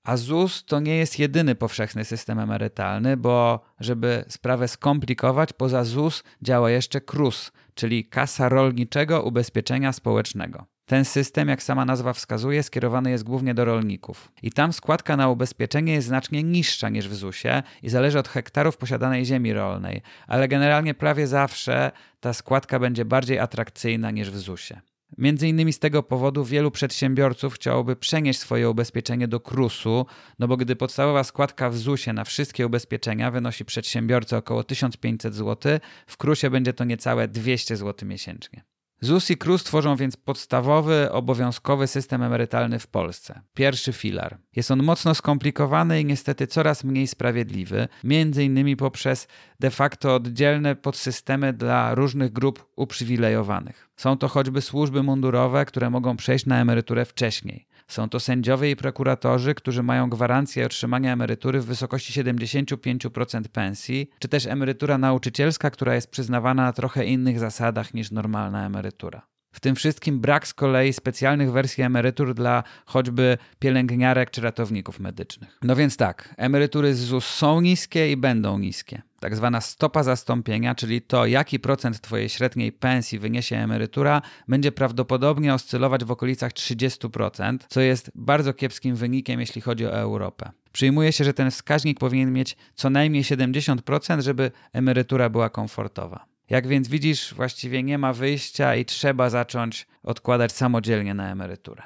A 0.04 0.16
ZUS 0.16 0.64
to 0.64 0.80
nie 0.80 0.96
jest 0.96 1.18
jedyny 1.18 1.54
powszechny 1.54 2.04
system 2.04 2.38
emerytalny, 2.38 3.16
bo 3.16 3.60
żeby 3.80 4.24
sprawę 4.28 4.68
skomplikować, 4.68 5.52
poza 5.52 5.84
ZUS 5.84 6.22
działa 6.42 6.70
jeszcze 6.70 7.00
KRUS, 7.00 7.52
czyli 7.74 8.04
Kasa 8.04 8.48
Rolniczego 8.48 9.22
Ubezpieczenia 9.22 9.92
Społecznego. 9.92 10.66
Ten 10.86 11.04
system, 11.04 11.48
jak 11.48 11.62
sama 11.62 11.84
nazwa 11.84 12.12
wskazuje, 12.12 12.62
skierowany 12.62 13.10
jest 13.10 13.24
głównie 13.24 13.54
do 13.54 13.64
rolników. 13.64 14.32
I 14.42 14.52
tam 14.52 14.72
składka 14.72 15.16
na 15.16 15.28
ubezpieczenie 15.28 15.92
jest 15.92 16.06
znacznie 16.06 16.42
niższa 16.42 16.88
niż 16.88 17.08
w 17.08 17.14
ZUS-ie 17.14 17.62
i 17.82 17.88
zależy 17.88 18.18
od 18.18 18.28
hektarów 18.28 18.76
posiadanej 18.76 19.24
ziemi 19.24 19.52
rolnej, 19.52 20.02
ale 20.26 20.48
generalnie 20.48 20.94
prawie 20.94 21.26
zawsze 21.26 21.90
ta 22.20 22.32
składka 22.32 22.78
będzie 22.78 23.04
bardziej 23.04 23.38
atrakcyjna 23.38 24.10
niż 24.10 24.30
w 24.30 24.38
ZUS-ie. 24.38 24.80
Między 25.18 25.48
innymi 25.48 25.72
z 25.72 25.78
tego 25.78 26.02
powodu 26.02 26.44
wielu 26.44 26.70
przedsiębiorców 26.70 27.54
chciałoby 27.54 27.96
przenieść 27.96 28.38
swoje 28.38 28.70
ubezpieczenie 28.70 29.28
do 29.28 29.40
KRUS-u, 29.40 30.06
no 30.38 30.48
bo 30.48 30.56
gdy 30.56 30.76
podstawowa 30.76 31.24
składka 31.24 31.70
w 31.70 31.76
ZUS-ie 31.76 32.14
na 32.14 32.24
wszystkie 32.24 32.66
ubezpieczenia 32.66 33.30
wynosi 33.30 33.64
przedsiębiorcy 33.64 34.36
około 34.36 34.64
1500 34.64 35.34
zł, 35.34 35.78
w 36.06 36.16
KRUS-ie 36.16 36.50
będzie 36.50 36.72
to 36.72 36.84
niecałe 36.84 37.28
200 37.28 37.76
zł 37.76 38.08
miesięcznie. 38.08 38.73
ZUS 39.00 39.30
i 39.30 39.36
KRUS 39.36 39.64
tworzą 39.64 39.96
więc 39.96 40.16
podstawowy, 40.16 41.12
obowiązkowy 41.12 41.86
system 41.86 42.22
emerytalny 42.22 42.78
w 42.78 42.86
Polsce. 42.86 43.40
Pierwszy 43.54 43.92
filar. 43.92 44.38
Jest 44.56 44.70
on 44.70 44.82
mocno 44.82 45.14
skomplikowany 45.14 46.00
i 46.00 46.04
niestety 46.04 46.46
coraz 46.46 46.84
mniej 46.84 47.06
sprawiedliwy, 47.06 47.88
między 48.04 48.44
innymi 48.44 48.76
poprzez 48.76 49.28
de 49.60 49.70
facto 49.70 50.14
oddzielne 50.14 50.76
podsystemy 50.76 51.52
dla 51.52 51.94
różnych 51.94 52.32
grup 52.32 52.66
uprzywilejowanych. 52.76 53.88
Są 53.96 54.18
to 54.18 54.28
choćby 54.28 54.60
służby 54.60 55.02
mundurowe, 55.02 55.64
które 55.64 55.90
mogą 55.90 56.16
przejść 56.16 56.46
na 56.46 56.60
emeryturę 56.60 57.04
wcześniej. 57.04 57.66
Są 57.88 58.08
to 58.08 58.20
sędziowie 58.20 58.70
i 58.70 58.76
prokuratorzy, 58.76 59.54
którzy 59.54 59.82
mają 59.82 60.10
gwarancję 60.10 60.66
otrzymania 60.66 61.12
emerytury 61.12 61.60
w 61.60 61.66
wysokości 61.66 62.22
75% 62.22 63.42
pensji, 63.48 64.10
czy 64.18 64.28
też 64.28 64.46
emerytura 64.46 64.98
nauczycielska, 64.98 65.70
która 65.70 65.94
jest 65.94 66.10
przyznawana 66.10 66.62
na 66.62 66.72
trochę 66.72 67.04
innych 67.06 67.38
zasadach 67.38 67.94
niż 67.94 68.10
normalna 68.10 68.66
emerytura. 68.66 69.33
W 69.54 69.60
tym 69.60 69.74
wszystkim 69.74 70.20
brak 70.20 70.48
z 70.48 70.54
kolei 70.54 70.92
specjalnych 70.92 71.52
wersji 71.52 71.84
emerytur 71.84 72.34
dla 72.34 72.62
choćby 72.86 73.38
pielęgniarek 73.58 74.30
czy 74.30 74.40
ratowników 74.40 75.00
medycznych. 75.00 75.58
No 75.62 75.76
więc 75.76 75.96
tak, 75.96 76.34
emerytury 76.36 76.94
z 76.94 76.98
ZUS 76.98 77.26
są 77.26 77.60
niskie 77.60 78.12
i 78.12 78.16
będą 78.16 78.58
niskie. 78.58 79.02
Tak 79.20 79.36
zwana 79.36 79.60
stopa 79.60 80.02
zastąpienia, 80.02 80.74
czyli 80.74 81.02
to, 81.02 81.26
jaki 81.26 81.58
procent 81.58 82.00
Twojej 82.00 82.28
średniej 82.28 82.72
pensji 82.72 83.18
wyniesie 83.18 83.56
emerytura, 83.56 84.22
będzie 84.48 84.72
prawdopodobnie 84.72 85.54
oscylować 85.54 86.04
w 86.04 86.10
okolicach 86.10 86.52
30%, 86.52 87.58
co 87.68 87.80
jest 87.80 88.10
bardzo 88.14 88.54
kiepskim 88.54 88.96
wynikiem, 88.96 89.40
jeśli 89.40 89.60
chodzi 89.60 89.86
o 89.86 89.92
Europę. 89.92 90.50
Przyjmuje 90.72 91.12
się, 91.12 91.24
że 91.24 91.34
ten 91.34 91.50
wskaźnik 91.50 91.98
powinien 91.98 92.32
mieć 92.32 92.56
co 92.74 92.90
najmniej 92.90 93.24
70%, 93.24 94.20
żeby 94.20 94.50
emerytura 94.72 95.30
była 95.30 95.50
komfortowa. 95.50 96.33
Jak 96.50 96.66
więc 96.66 96.88
widzisz, 96.88 97.34
właściwie 97.34 97.82
nie 97.82 97.98
ma 97.98 98.12
wyjścia 98.12 98.76
i 98.76 98.84
trzeba 98.84 99.30
zacząć 99.30 99.86
odkładać 100.02 100.52
samodzielnie 100.52 101.14
na 101.14 101.30
emeryturę. 101.30 101.82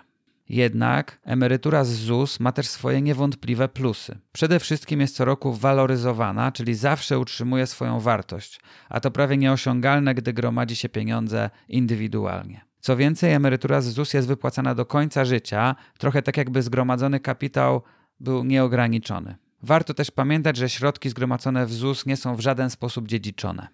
Jednak 0.48 1.20
emerytura 1.24 1.84
z 1.84 1.88
ZUS 1.88 2.40
ma 2.40 2.52
też 2.52 2.68
swoje 2.68 3.02
niewątpliwe 3.02 3.68
plusy. 3.68 4.18
Przede 4.32 4.60
wszystkim 4.60 5.00
jest 5.00 5.16
co 5.16 5.24
roku 5.24 5.54
waloryzowana, 5.54 6.52
czyli 6.52 6.74
zawsze 6.74 7.18
utrzymuje 7.18 7.66
swoją 7.66 8.00
wartość, 8.00 8.60
a 8.88 9.00
to 9.00 9.10
prawie 9.10 9.36
nieosiągalne, 9.36 10.14
gdy 10.14 10.32
gromadzi 10.32 10.76
się 10.76 10.88
pieniądze 10.88 11.50
indywidualnie. 11.68 12.60
Co 12.80 12.96
więcej, 12.96 13.32
emerytura 13.32 13.80
z 13.80 13.88
ZUS 13.88 14.14
jest 14.14 14.28
wypłacana 14.28 14.74
do 14.74 14.86
końca 14.86 15.24
życia, 15.24 15.76
trochę 15.98 16.22
tak 16.22 16.36
jakby 16.36 16.62
zgromadzony 16.62 17.20
kapitał 17.20 17.82
był 18.20 18.44
nieograniczony. 18.44 19.36
Warto 19.62 19.94
też 19.94 20.10
pamiętać, 20.10 20.56
że 20.56 20.68
środki 20.68 21.10
zgromadzone 21.10 21.66
w 21.66 21.72
ZUS 21.72 22.06
nie 22.06 22.16
są 22.16 22.36
w 22.36 22.40
żaden 22.40 22.70
sposób 22.70 23.08
dziedziczone. 23.08 23.68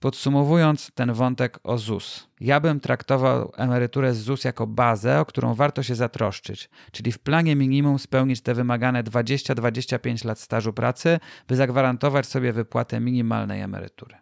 Podsumowując 0.00 0.90
ten 0.94 1.12
wątek 1.12 1.58
o 1.64 1.78
ZUS, 1.78 2.28
ja 2.40 2.60
bym 2.60 2.80
traktował 2.80 3.52
emeryturę 3.56 4.14
z 4.14 4.18
ZUS 4.18 4.44
jako 4.44 4.66
bazę, 4.66 5.20
o 5.20 5.24
którą 5.24 5.54
warto 5.54 5.82
się 5.82 5.94
zatroszczyć, 5.94 6.70
czyli 6.92 7.12
w 7.12 7.18
planie 7.18 7.56
minimum 7.56 7.98
spełnić 7.98 8.40
te 8.40 8.54
wymagane 8.54 9.04
20-25 9.04 10.24
lat 10.24 10.40
stażu 10.40 10.72
pracy, 10.72 11.18
by 11.48 11.56
zagwarantować 11.56 12.26
sobie 12.26 12.52
wypłatę 12.52 13.00
minimalnej 13.00 13.60
emerytury. 13.60 14.16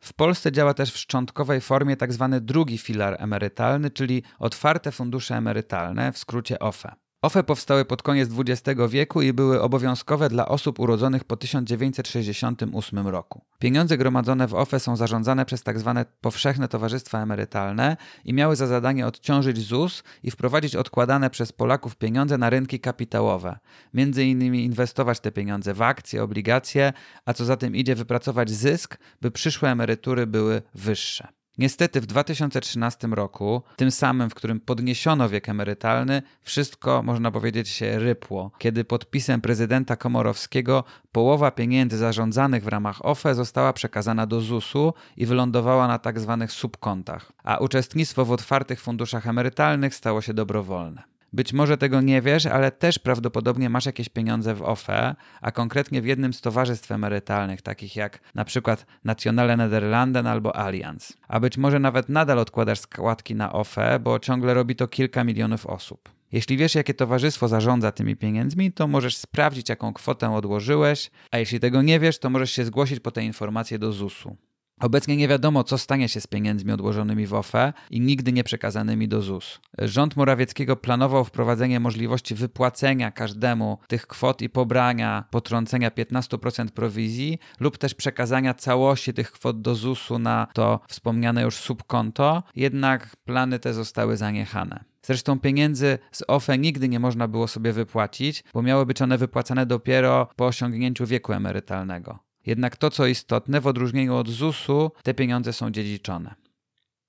W 0.00 0.12
Polsce 0.14 0.52
działa 0.52 0.74
też 0.74 0.92
w 0.92 0.98
szczątkowej 0.98 1.60
formie 1.60 1.96
tzw. 1.96 2.28
Tak 2.32 2.44
drugi 2.44 2.78
filar 2.78 3.16
emerytalny, 3.18 3.90
czyli 3.90 4.22
otwarte 4.38 4.92
fundusze 4.92 5.36
emerytalne, 5.36 6.12
w 6.12 6.18
skrócie 6.18 6.58
OFE. 6.58 7.07
OFE 7.22 7.42
powstały 7.42 7.84
pod 7.84 8.02
koniec 8.02 8.30
XX 8.38 8.80
wieku 8.88 9.22
i 9.22 9.32
były 9.32 9.62
obowiązkowe 9.62 10.28
dla 10.28 10.48
osób 10.48 10.80
urodzonych 10.80 11.24
po 11.24 11.36
1968 11.36 13.08
roku. 13.08 13.44
Pieniądze 13.58 13.98
gromadzone 13.98 14.48
w 14.48 14.54
OFE 14.54 14.80
są 14.80 14.96
zarządzane 14.96 15.44
przez 15.44 15.62
tzw. 15.62 15.92
Tak 15.94 16.08
powszechne 16.20 16.68
towarzystwa 16.68 17.22
emerytalne 17.22 17.96
i 18.24 18.34
miały 18.34 18.56
za 18.56 18.66
zadanie 18.66 19.06
odciążyć 19.06 19.58
ZUS 19.58 20.02
i 20.22 20.30
wprowadzić 20.30 20.76
odkładane 20.76 21.30
przez 21.30 21.52
Polaków 21.52 21.96
pieniądze 21.96 22.38
na 22.38 22.50
rynki 22.50 22.80
kapitałowe. 22.80 23.58
Między 23.94 24.24
innymi 24.24 24.64
inwestować 24.64 25.20
te 25.20 25.32
pieniądze 25.32 25.74
w 25.74 25.82
akcje, 25.82 26.22
obligacje, 26.22 26.92
a 27.24 27.32
co 27.32 27.44
za 27.44 27.56
tym 27.56 27.76
idzie 27.76 27.94
wypracować 27.94 28.50
zysk, 28.50 28.98
by 29.20 29.30
przyszłe 29.30 29.70
emerytury 29.70 30.26
były 30.26 30.62
wyższe. 30.74 31.37
Niestety 31.58 32.00
w 32.00 32.06
2013 32.06 33.08
roku, 33.08 33.62
tym 33.76 33.90
samym, 33.90 34.30
w 34.30 34.34
którym 34.34 34.60
podniesiono 34.60 35.28
wiek 35.28 35.48
emerytalny, 35.48 36.22
wszystko, 36.42 37.02
można 37.02 37.30
powiedzieć, 37.30 37.68
się 37.68 37.98
rypło, 37.98 38.50
kiedy 38.58 38.84
podpisem 38.84 39.40
prezydenta 39.40 39.96
Komorowskiego 39.96 40.84
połowa 41.12 41.50
pieniędzy 41.50 41.96
zarządzanych 41.96 42.64
w 42.64 42.68
ramach 42.68 43.04
OFE 43.04 43.34
została 43.34 43.72
przekazana 43.72 44.26
do 44.26 44.40
ZUS-u 44.40 44.94
i 45.16 45.26
wylądowała 45.26 45.88
na 45.88 45.98
tzw. 45.98 46.36
Tak 46.40 46.52
subkontach, 46.52 47.32
a 47.44 47.56
uczestnictwo 47.56 48.24
w 48.24 48.32
otwartych 48.32 48.80
funduszach 48.80 49.26
emerytalnych 49.26 49.94
stało 49.94 50.20
się 50.20 50.34
dobrowolne. 50.34 51.17
Być 51.32 51.52
może 51.52 51.78
tego 51.78 52.00
nie 52.00 52.22
wiesz, 52.22 52.46
ale 52.46 52.70
też 52.70 52.98
prawdopodobnie 52.98 53.70
masz 53.70 53.86
jakieś 53.86 54.08
pieniądze 54.08 54.54
w 54.54 54.62
OFE, 54.62 55.14
a 55.40 55.50
konkretnie 55.50 56.02
w 56.02 56.06
jednym 56.06 56.32
z 56.32 56.40
towarzystw 56.40 56.92
emerytalnych, 56.92 57.62
takich 57.62 57.96
jak 57.96 58.20
na 58.34 58.44
przykład 58.44 58.86
Nationale 59.04 59.56
Nederlanden 59.56 60.26
albo 60.26 60.56
Allianz. 60.56 61.16
A 61.28 61.40
być 61.40 61.58
może 61.58 61.78
nawet 61.78 62.08
nadal 62.08 62.38
odkładasz 62.38 62.80
składki 62.80 63.34
na 63.34 63.52
OFE, 63.52 63.98
bo 63.98 64.18
ciągle 64.18 64.54
robi 64.54 64.76
to 64.76 64.88
kilka 64.88 65.24
milionów 65.24 65.66
osób. 65.66 66.08
Jeśli 66.32 66.56
wiesz, 66.56 66.74
jakie 66.74 66.94
towarzystwo 66.94 67.48
zarządza 67.48 67.92
tymi 67.92 68.16
pieniędzmi, 68.16 68.72
to 68.72 68.88
możesz 68.88 69.16
sprawdzić, 69.16 69.68
jaką 69.68 69.92
kwotę 69.92 70.34
odłożyłeś, 70.34 71.10
a 71.30 71.38
jeśli 71.38 71.60
tego 71.60 71.82
nie 71.82 72.00
wiesz, 72.00 72.18
to 72.18 72.30
możesz 72.30 72.50
się 72.50 72.64
zgłosić 72.64 73.00
po 73.00 73.10
te 73.10 73.24
informacje 73.24 73.78
do 73.78 73.92
ZUS-u. 73.92 74.36
Obecnie 74.80 75.16
nie 75.16 75.28
wiadomo, 75.28 75.64
co 75.64 75.78
stanie 75.78 76.08
się 76.08 76.20
z 76.20 76.26
pieniędzmi 76.26 76.72
odłożonymi 76.72 77.26
w 77.26 77.34
OFE 77.34 77.72
i 77.90 78.00
nigdy 78.00 78.32
nie 78.32 78.44
przekazanymi 78.44 79.08
do 79.08 79.22
ZUS. 79.22 79.60
Rząd 79.78 80.16
Morawieckiego 80.16 80.76
planował 80.76 81.24
wprowadzenie 81.24 81.80
możliwości 81.80 82.34
wypłacenia 82.34 83.10
każdemu 83.10 83.78
tych 83.88 84.06
kwot 84.06 84.42
i 84.42 84.48
pobrania 84.48 85.24
potrącenia 85.30 85.90
15% 85.90 86.68
prowizji 86.68 87.38
lub 87.60 87.78
też 87.78 87.94
przekazania 87.94 88.54
całości 88.54 89.14
tych 89.14 89.32
kwot 89.32 89.60
do 89.60 89.74
ZUS-u 89.74 90.18
na 90.18 90.46
to 90.54 90.80
wspomniane 90.88 91.42
już 91.42 91.56
subkonto, 91.56 92.42
jednak 92.56 93.16
plany 93.16 93.58
te 93.58 93.74
zostały 93.74 94.16
zaniechane. 94.16 94.84
Zresztą 95.02 95.40
pieniędzy 95.40 95.98
z 96.12 96.24
OFE 96.28 96.58
nigdy 96.58 96.88
nie 96.88 97.00
można 97.00 97.28
było 97.28 97.48
sobie 97.48 97.72
wypłacić, 97.72 98.44
bo 98.54 98.62
miały 98.62 98.86
być 98.86 99.02
one 99.02 99.18
wypłacane 99.18 99.66
dopiero 99.66 100.28
po 100.36 100.46
osiągnięciu 100.46 101.06
wieku 101.06 101.32
emerytalnego. 101.32 102.27
Jednak 102.48 102.76
to, 102.76 102.90
co 102.90 103.06
istotne, 103.06 103.60
w 103.60 103.66
odróżnieniu 103.66 104.16
od 104.16 104.28
ZUS-u, 104.28 104.90
te 105.02 105.14
pieniądze 105.14 105.52
są 105.52 105.70
dziedziczone. 105.70 106.34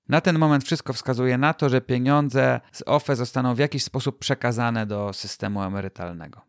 Na 0.10 0.22
ten 0.22 0.40
moment 0.40 0.64
wszystko 0.64 0.94
wskazuje 0.94 1.38
na 1.38 1.54
to, 1.54 1.70
że 1.70 1.82
pieniądze 1.82 2.60
z 2.72 2.84
OFE 2.86 3.16
zostaną 3.16 3.56
w 3.56 3.60
jakiś 3.60 3.84
sposób 3.84 4.20
przekazane 4.20 4.86
do 4.86 5.14
systemu 5.14 5.64
emerytalnego. 5.64 6.42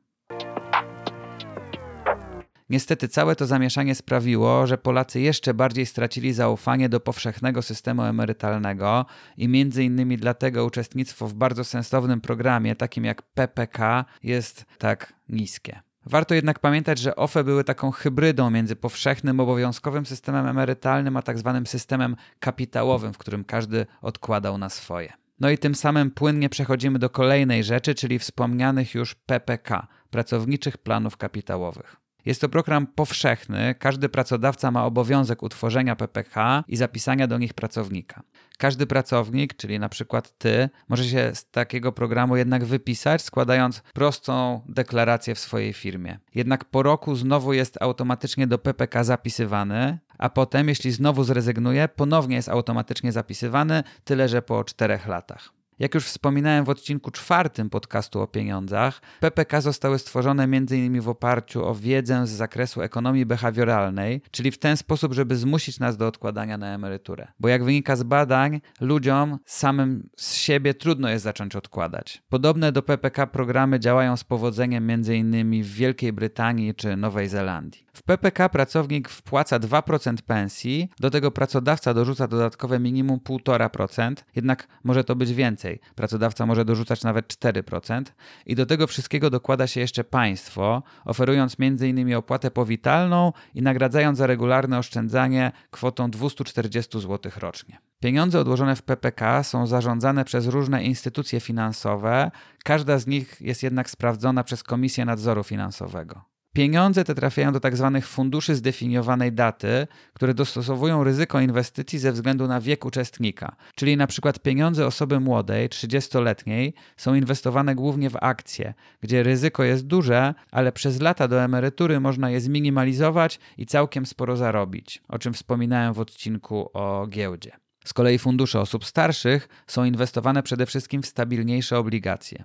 Niestety 2.70 3.09
całe 3.09 3.37
to 3.37 3.47
zamieszanie 3.47 3.94
sprawiło, 3.94 4.66
że 4.66 4.78
Polacy 4.78 5.20
jeszcze 5.20 5.54
bardziej 5.54 5.87
stracili 5.87 6.32
zaufanie 6.32 6.88
do 6.88 7.00
powszechnego 7.00 7.62
systemu 7.62 8.02
emerytalnego 8.02 9.06
i 9.37 9.49
między 9.49 9.85
innymi 9.85 10.16
dlatego 10.16 10.64
uczestnictwo 10.64 11.28
w 11.28 11.35
bardzo 11.35 11.64
sensownym 11.64 12.20
programie 12.20 12.76
takim 12.76 13.04
jak 13.04 13.23
PPK 13.23 14.04
jest 14.23 14.64
tak 14.78 15.12
niskie. 15.28 15.89
Warto 16.11 16.35
jednak 16.35 16.59
pamiętać, 16.59 16.99
że 16.99 17.17
OFE 17.17 17.45
były 17.45 17.64
taką 17.64 17.90
hybrydą 17.90 18.50
między 18.50 18.76
powszechnym, 18.76 19.40
obowiązkowym 19.40 20.07
systemem 20.07 20.47
emerytalnym, 20.47 21.17
a 21.17 21.23
tak 21.23 21.38
zwanym 21.38 21.67
systemem 21.67 22.17
kapitałowym, 22.40 23.12
w 23.12 23.19
którym 23.19 23.45
każdy 23.45 23.87
odkładał 24.02 24.59
na 24.59 24.69
swoje. 24.69 25.12
No 25.40 25.50
i 25.50 25.59
tym 25.59 25.75
samym 25.75 26.11
płynnie 26.11 26.49
przechodzimy 26.49 26.99
do 26.99 27.11
kolejnej 27.11 27.64
rzeczy, 27.64 27.95
czyli 27.95 28.19
wspomnianych 28.19 28.95
już 28.95 29.14
PPK 29.14 29.87
pracowniczych 30.11 30.79
planów 30.79 31.17
kapitałowych. 31.17 32.00
Jest 32.26 32.40
to 32.40 32.48
program 32.48 32.86
powszechny, 32.86 33.74
każdy 33.78 34.08
pracodawca 34.08 34.70
ma 34.70 34.84
obowiązek 34.84 35.42
utworzenia 35.42 35.96
PPK 35.96 36.64
i 36.68 36.76
zapisania 36.76 37.26
do 37.26 37.38
nich 37.38 37.54
pracownika. 37.54 38.22
Każdy 38.58 38.86
pracownik, 38.86 39.56
czyli 39.56 39.78
na 39.78 39.88
przykład 39.88 40.38
ty, 40.38 40.68
może 40.88 41.04
się 41.04 41.30
z 41.34 41.50
takiego 41.50 41.92
programu 41.92 42.36
jednak 42.36 42.64
wypisać, 42.64 43.22
składając 43.22 43.82
prostą 43.94 44.62
deklarację 44.68 45.34
w 45.34 45.38
swojej 45.38 45.72
firmie. 45.72 46.18
Jednak 46.34 46.64
po 46.64 46.82
roku 46.82 47.16
znowu 47.16 47.52
jest 47.52 47.82
automatycznie 47.82 48.46
do 48.46 48.58
PPK 48.58 49.04
zapisywany, 49.04 49.98
a 50.18 50.28
potem, 50.28 50.68
jeśli 50.68 50.92
znowu 50.92 51.24
zrezygnuje, 51.24 51.88
ponownie 51.88 52.36
jest 52.36 52.48
automatycznie 52.48 53.12
zapisywany, 53.12 53.82
tyle 54.04 54.28
że 54.28 54.42
po 54.42 54.64
czterech 54.64 55.06
latach. 55.06 55.60
Jak 55.80 55.94
już 55.94 56.04
wspominałem 56.04 56.64
w 56.64 56.68
odcinku 56.68 57.10
czwartym 57.10 57.70
podcastu 57.70 58.20
o 58.20 58.26
pieniądzach, 58.26 59.02
PPK 59.20 59.60
zostały 59.60 59.99
stworzone 59.99 60.44
m.in. 60.44 61.00
w 61.00 61.08
oparciu 61.08 61.64
o 61.66 61.75
wiedzę 61.75 62.26
z 62.26 62.30
zakresu 62.30 62.82
ekonomii 62.82 63.26
behawioralnej, 63.26 64.22
czyli 64.30 64.50
w 64.50 64.58
ten 64.58 64.76
sposób, 64.76 65.14
żeby 65.14 65.37
zmusić 65.37 65.78
nas 65.78 65.96
do 65.96 66.06
odkładania 66.06 66.58
na 66.58 66.75
emeryturę. 66.75 67.28
Bo 67.40 67.49
jak 67.49 67.64
wynika 67.64 67.96
z 67.96 68.02
badań, 68.02 68.60
ludziom 68.80 69.38
samym 69.46 70.08
z 70.16 70.34
siebie 70.34 70.75
trudno 70.75 71.08
jest 71.08 71.25
zacząć 71.25 71.56
odkładać. 71.56 72.22
Podobne 72.28 72.72
do 72.72 72.82
PPK 72.82 73.26
programy 73.26 73.80
działają 73.80 74.16
z 74.16 74.25
powodzeniem 74.25 74.90
m.in. 74.90 75.62
w 75.62 75.75
Wielkiej 75.75 76.12
Brytanii 76.12 76.75
czy 76.75 76.96
Nowej 76.96 77.28
Zelandii. 77.28 77.89
W 77.92 78.02
PPK 78.02 78.49
pracownik 78.49 79.09
wpłaca 79.09 79.59
2% 79.59 80.23
pensji, 80.23 80.90
do 81.00 81.11
tego 81.11 81.30
pracodawca 81.30 81.94
dorzuca 81.94 82.28
dodatkowe 82.28 82.80
minimum 82.80 83.18
1,5%, 83.18 84.14
jednak 84.37 84.68
może 84.85 85.04
to 85.04 85.16
być 85.16 85.32
więcej. 85.32 85.80
Pracodawca 85.94 86.47
może 86.47 86.64
dorzucać 86.64 87.02
nawet 87.02 87.26
4% 87.26 88.02
i 88.47 88.54
do 88.54 88.66
tego 88.66 88.87
wszystkiego 88.87 89.30
dokłada 89.30 89.66
się 89.66 89.80
jeszcze 89.80 90.04
państwo, 90.04 90.82
oferując 91.04 91.56
m.in. 91.59 92.14
opłatę 92.14 92.50
powitalną 92.50 93.32
i 93.54 93.62
nagradzając 93.62 94.18
za 94.18 94.26
regularne 94.26 94.78
oszczędzanie 94.78 95.52
kwotą 95.70 96.11
240 96.11 97.00
zł 97.00 97.32
rocznie. 97.37 97.78
Pieniądze 98.00 98.40
odłożone 98.40 98.76
w 98.76 98.82
PPK 98.82 99.42
są 99.42 99.66
zarządzane 99.66 100.25
przez 100.25 100.47
różne 100.47 100.85
instytucje 100.85 101.40
finansowe, 101.40 102.30
każda 102.64 102.99
z 102.99 103.06
nich 103.06 103.40
jest 103.40 103.62
jednak 103.62 103.90
sprawdzona 103.90 104.44
przez 104.44 104.62
Komisję 104.62 105.04
Nadzoru 105.04 105.44
Finansowego. 105.44 106.30
Pieniądze 106.52 107.04
te 107.04 107.14
trafiają 107.14 107.52
do 107.52 107.61
tzw. 107.61 107.90
Tak 107.95 108.07
funduszy 108.07 108.54
zdefiniowanej 108.54 109.33
daty, 109.33 109.87
które 110.12 110.35
dostosowują 110.35 111.04
ryzyko 111.04 111.40
inwestycji 111.40 111.99
ze 111.99 112.12
względu 112.12 112.47
na 112.47 112.61
wiek 112.61 112.85
uczestnika. 112.85 113.57
Czyli 113.75 113.97
na 113.97 114.07
przykład 114.07 114.38
pieniądze 114.38 114.87
osoby 114.87 115.21
młodej, 115.21 115.69
30-letniej, 115.69 116.75
są 116.97 117.14
inwestowane 117.14 117.75
głównie 117.75 118.11
w 118.11 118.16
akcje, 118.21 118.75
gdzie 119.00 119.23
ryzyko 119.23 119.64
jest 119.64 119.87
duże, 119.87 120.35
ale 120.50 120.73
przez 120.73 121.00
lata 121.00 121.28
do 121.28 121.42
emerytury 121.42 122.00
można 122.00 122.30
je 122.30 122.40
zminimalizować 122.40 123.38
i 123.59 123.66
całkiem 123.66 124.07
sporo 124.07 124.37
zarobić, 124.37 125.02
o 125.09 125.19
czym 125.19 125.35
wspominałem 125.35 125.95
w 125.95 126.00
odcinku 126.00 126.71
o 126.73 127.07
giełdzie. 127.07 127.52
Z 127.85 127.92
kolei 127.92 128.19
fundusze 128.19 128.61
osób 128.61 128.85
starszych 128.85 129.49
są 129.66 129.85
inwestowane 129.85 130.42
przede 130.42 130.66
wszystkim 130.66 131.02
w 131.02 131.07
stabilniejsze 131.07 131.78
obligacje. 131.78 132.45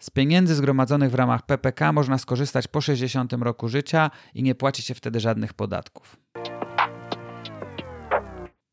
Z 0.00 0.10
pieniędzy 0.10 0.54
zgromadzonych 0.54 1.10
w 1.10 1.14
ramach 1.14 1.46
PPK 1.46 1.92
można 1.92 2.18
skorzystać 2.18 2.68
po 2.68 2.80
60 2.80 3.32
roku 3.32 3.68
życia 3.68 4.10
i 4.34 4.42
nie 4.42 4.54
płaci 4.54 4.82
się 4.82 4.94
wtedy 4.94 5.20
żadnych 5.20 5.54
podatków. 5.54 6.16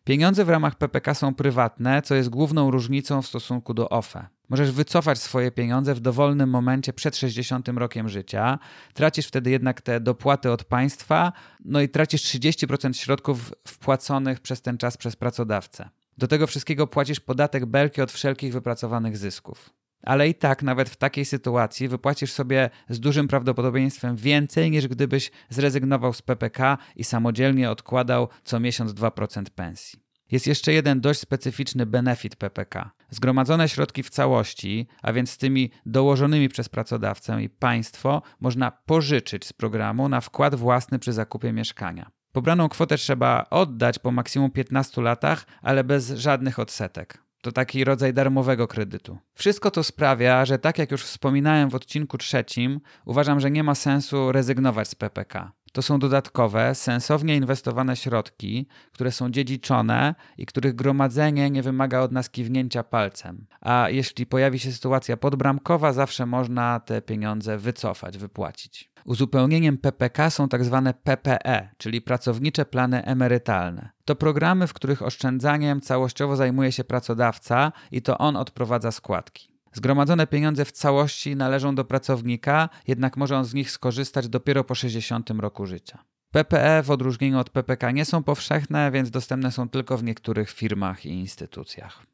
Pieniądze 0.04 0.46
w 0.46 0.50
ramach 0.50 0.76
PPK 0.76 1.14
są 1.14 1.34
prywatne, 1.34 2.02
co 2.02 2.16
jest 2.16 2.30
główną 2.30 2.72
różnicą 2.72 3.22
w 3.22 3.28
stosunku 3.28 3.74
do 3.74 3.90
OFE. 3.90 4.28
Możesz 4.50 4.72
wycofać 4.72 5.20
swoje 5.20 5.52
pieniądze 5.52 5.96
w 5.96 6.00
dowolnym 6.00 6.50
momencie 6.50 6.94
przed 6.94 7.18
60 7.18 7.68
rokiem 7.68 8.10
życia, 8.10 8.60
tracisz 8.94 9.28
wtedy 9.28 9.50
jednak 9.50 9.82
te 9.82 10.00
dopłaty 10.00 10.52
od 10.52 10.64
państwa, 10.64 11.34
no 11.66 11.82
i 11.82 11.90
tracisz 11.90 12.22
30% 12.22 12.94
środków 12.94 13.54
wpłaconych 13.68 14.40
przez 14.40 14.62
ten 14.62 14.78
czas 14.78 14.98
przez 14.98 15.16
pracodawcę. 15.16 15.90
Do 16.18 16.28
tego 16.28 16.48
wszystkiego 16.48 16.88
płacisz 16.88 17.20
podatek 17.20 17.66
belki 17.66 18.02
od 18.02 18.12
wszelkich 18.12 18.54
wypracowanych 18.54 19.18
zysków 19.18 19.70
ale 20.04 20.30
i 20.30 20.36
tak 20.36 20.64
nawet 20.64 20.90
w 20.90 20.96
takiej 20.96 21.26
sytuacji 21.26 21.88
wypłacisz 21.88 22.32
sobie 22.32 22.70
z 22.90 23.00
dużym 23.00 23.28
prawdopodobieństwem 23.28 24.16
więcej 24.16 24.72
niż 24.72 24.88
gdybyś 24.88 25.32
zrezygnował 25.50 26.14
z 26.14 26.22
PPK 26.22 26.78
i 26.96 27.04
samodzielnie 27.04 27.72
odkładał 27.72 28.28
co 28.44 28.60
miesiąc 28.60 28.92
2% 28.92 29.44
pensji. 29.56 30.04
Jest 30.32 30.48
jeszcze 30.48 30.74
jeden 30.74 31.02
dość 31.02 31.20
specyficzny 31.20 31.86
benefit 31.86 32.36
PPK. 32.36 32.92
Zgromadzone 33.10 33.70
środki 33.70 34.04
w 34.04 34.10
całości, 34.10 34.88
a 35.02 35.14
więc 35.14 35.32
z 35.32 35.38
tymi 35.38 35.72
dołożonymi 35.86 36.50
przez 36.50 36.70
pracodawcę 36.70 37.44
i 37.44 37.50
państwo, 37.50 38.22
można 38.40 38.72
pożyczyć 38.72 39.46
z 39.46 39.54
programu 39.54 40.10
na 40.10 40.22
wkład 40.22 40.56
własny 40.56 41.00
przy 41.00 41.14
zakupie 41.14 41.54
mieszkania. 41.54 42.12
Pobraną 42.32 42.70
kwotę 42.70 42.98
trzeba 42.98 43.46
oddać 43.50 44.00
po 44.00 44.12
maksimum 44.12 44.52
15 44.52 45.02
latach, 45.02 45.46
ale 45.62 45.84
bez 45.84 46.10
żadnych 46.10 46.60
odsetek. 46.60 47.23
To 47.44 47.52
taki 47.52 47.84
rodzaj 47.84 48.14
darmowego 48.14 48.68
kredytu. 48.68 49.18
Wszystko 49.34 49.72
to 49.72 49.84
sprawia, 49.84 50.46
że 50.46 50.60
tak 50.60 50.78
jak 50.78 50.92
już 50.92 51.04
wspominałem 51.04 51.70
w 51.70 51.76
odcinku 51.76 52.18
trzecim, 52.18 52.80
uważam, 53.06 53.40
że 53.40 53.52
nie 53.52 53.64
ma 53.64 53.76
sensu 53.76 54.32
rezygnować 54.32 54.88
z 54.88 54.96
PPK. 54.96 55.52
To 55.72 55.82
są 55.82 56.00
dodatkowe, 56.00 56.76
sensownie 56.76 57.36
inwestowane 57.36 57.96
środki, 57.96 58.68
które 58.92 59.12
są 59.12 59.30
dziedziczone 59.30 60.16
i 60.38 60.46
których 60.46 60.76
gromadzenie 60.76 61.50
nie 61.50 61.64
wymaga 61.64 62.00
od 62.00 62.12
nas 62.12 62.30
kiwnięcia 62.30 62.84
palcem. 62.84 63.46
A 63.62 63.90
jeśli 63.90 64.26
pojawi 64.26 64.60
się 64.60 64.72
sytuacja 64.72 65.18
podbramkowa, 65.18 65.94
zawsze 65.94 66.26
można 66.26 66.80
te 66.80 67.02
pieniądze 67.02 67.58
wycofać, 67.58 68.18
wypłacić. 68.18 68.93
Uzupełnieniem 69.06 69.78
PPK 69.78 70.30
są 70.30 70.48
tzw. 70.48 70.82
Tak 70.86 71.02
PPE, 71.04 71.70
czyli 71.78 72.02
pracownicze 72.02 72.66
plany 72.66 73.06
emerytalne. 73.06 73.90
To 74.06 74.16
programy, 74.16 74.68
w 74.68 74.74
których 74.74 75.02
oszczędzaniem 75.02 75.82
całościowo 75.82 76.36
zajmuje 76.36 76.72
się 76.72 76.84
pracodawca 76.84 77.72
i 77.92 78.02
to 78.02 78.18
on 78.18 78.36
odprowadza 78.36 78.92
składki. 78.92 79.54
Zgromadzone 79.74 80.28
pieniądze 80.28 80.66
w 80.66 80.72
całości 80.72 81.36
należą 81.36 81.76
do 81.76 81.86
pracownika, 81.86 82.70
jednak 82.88 83.18
może 83.18 83.38
on 83.38 83.46
z 83.46 83.54
nich 83.54 83.72
skorzystać 83.72 84.28
dopiero 84.28 84.64
po 84.64 84.76
60 84.76 85.30
roku 85.30 85.66
życia. 85.66 86.04
PPE 86.32 86.84
w 86.84 86.92
odróżnieniu 86.92 87.40
od 87.40 87.50
PPK 87.50 87.92
nie 87.92 88.06
są 88.06 88.24
powszechne, 88.24 88.92
więc 88.92 89.10
dostępne 89.10 89.52
są 89.52 89.70
tylko 89.70 89.98
w 89.98 90.04
niektórych 90.04 90.50
firmach 90.50 91.06
i 91.06 91.10
instytucjach. 91.10 92.13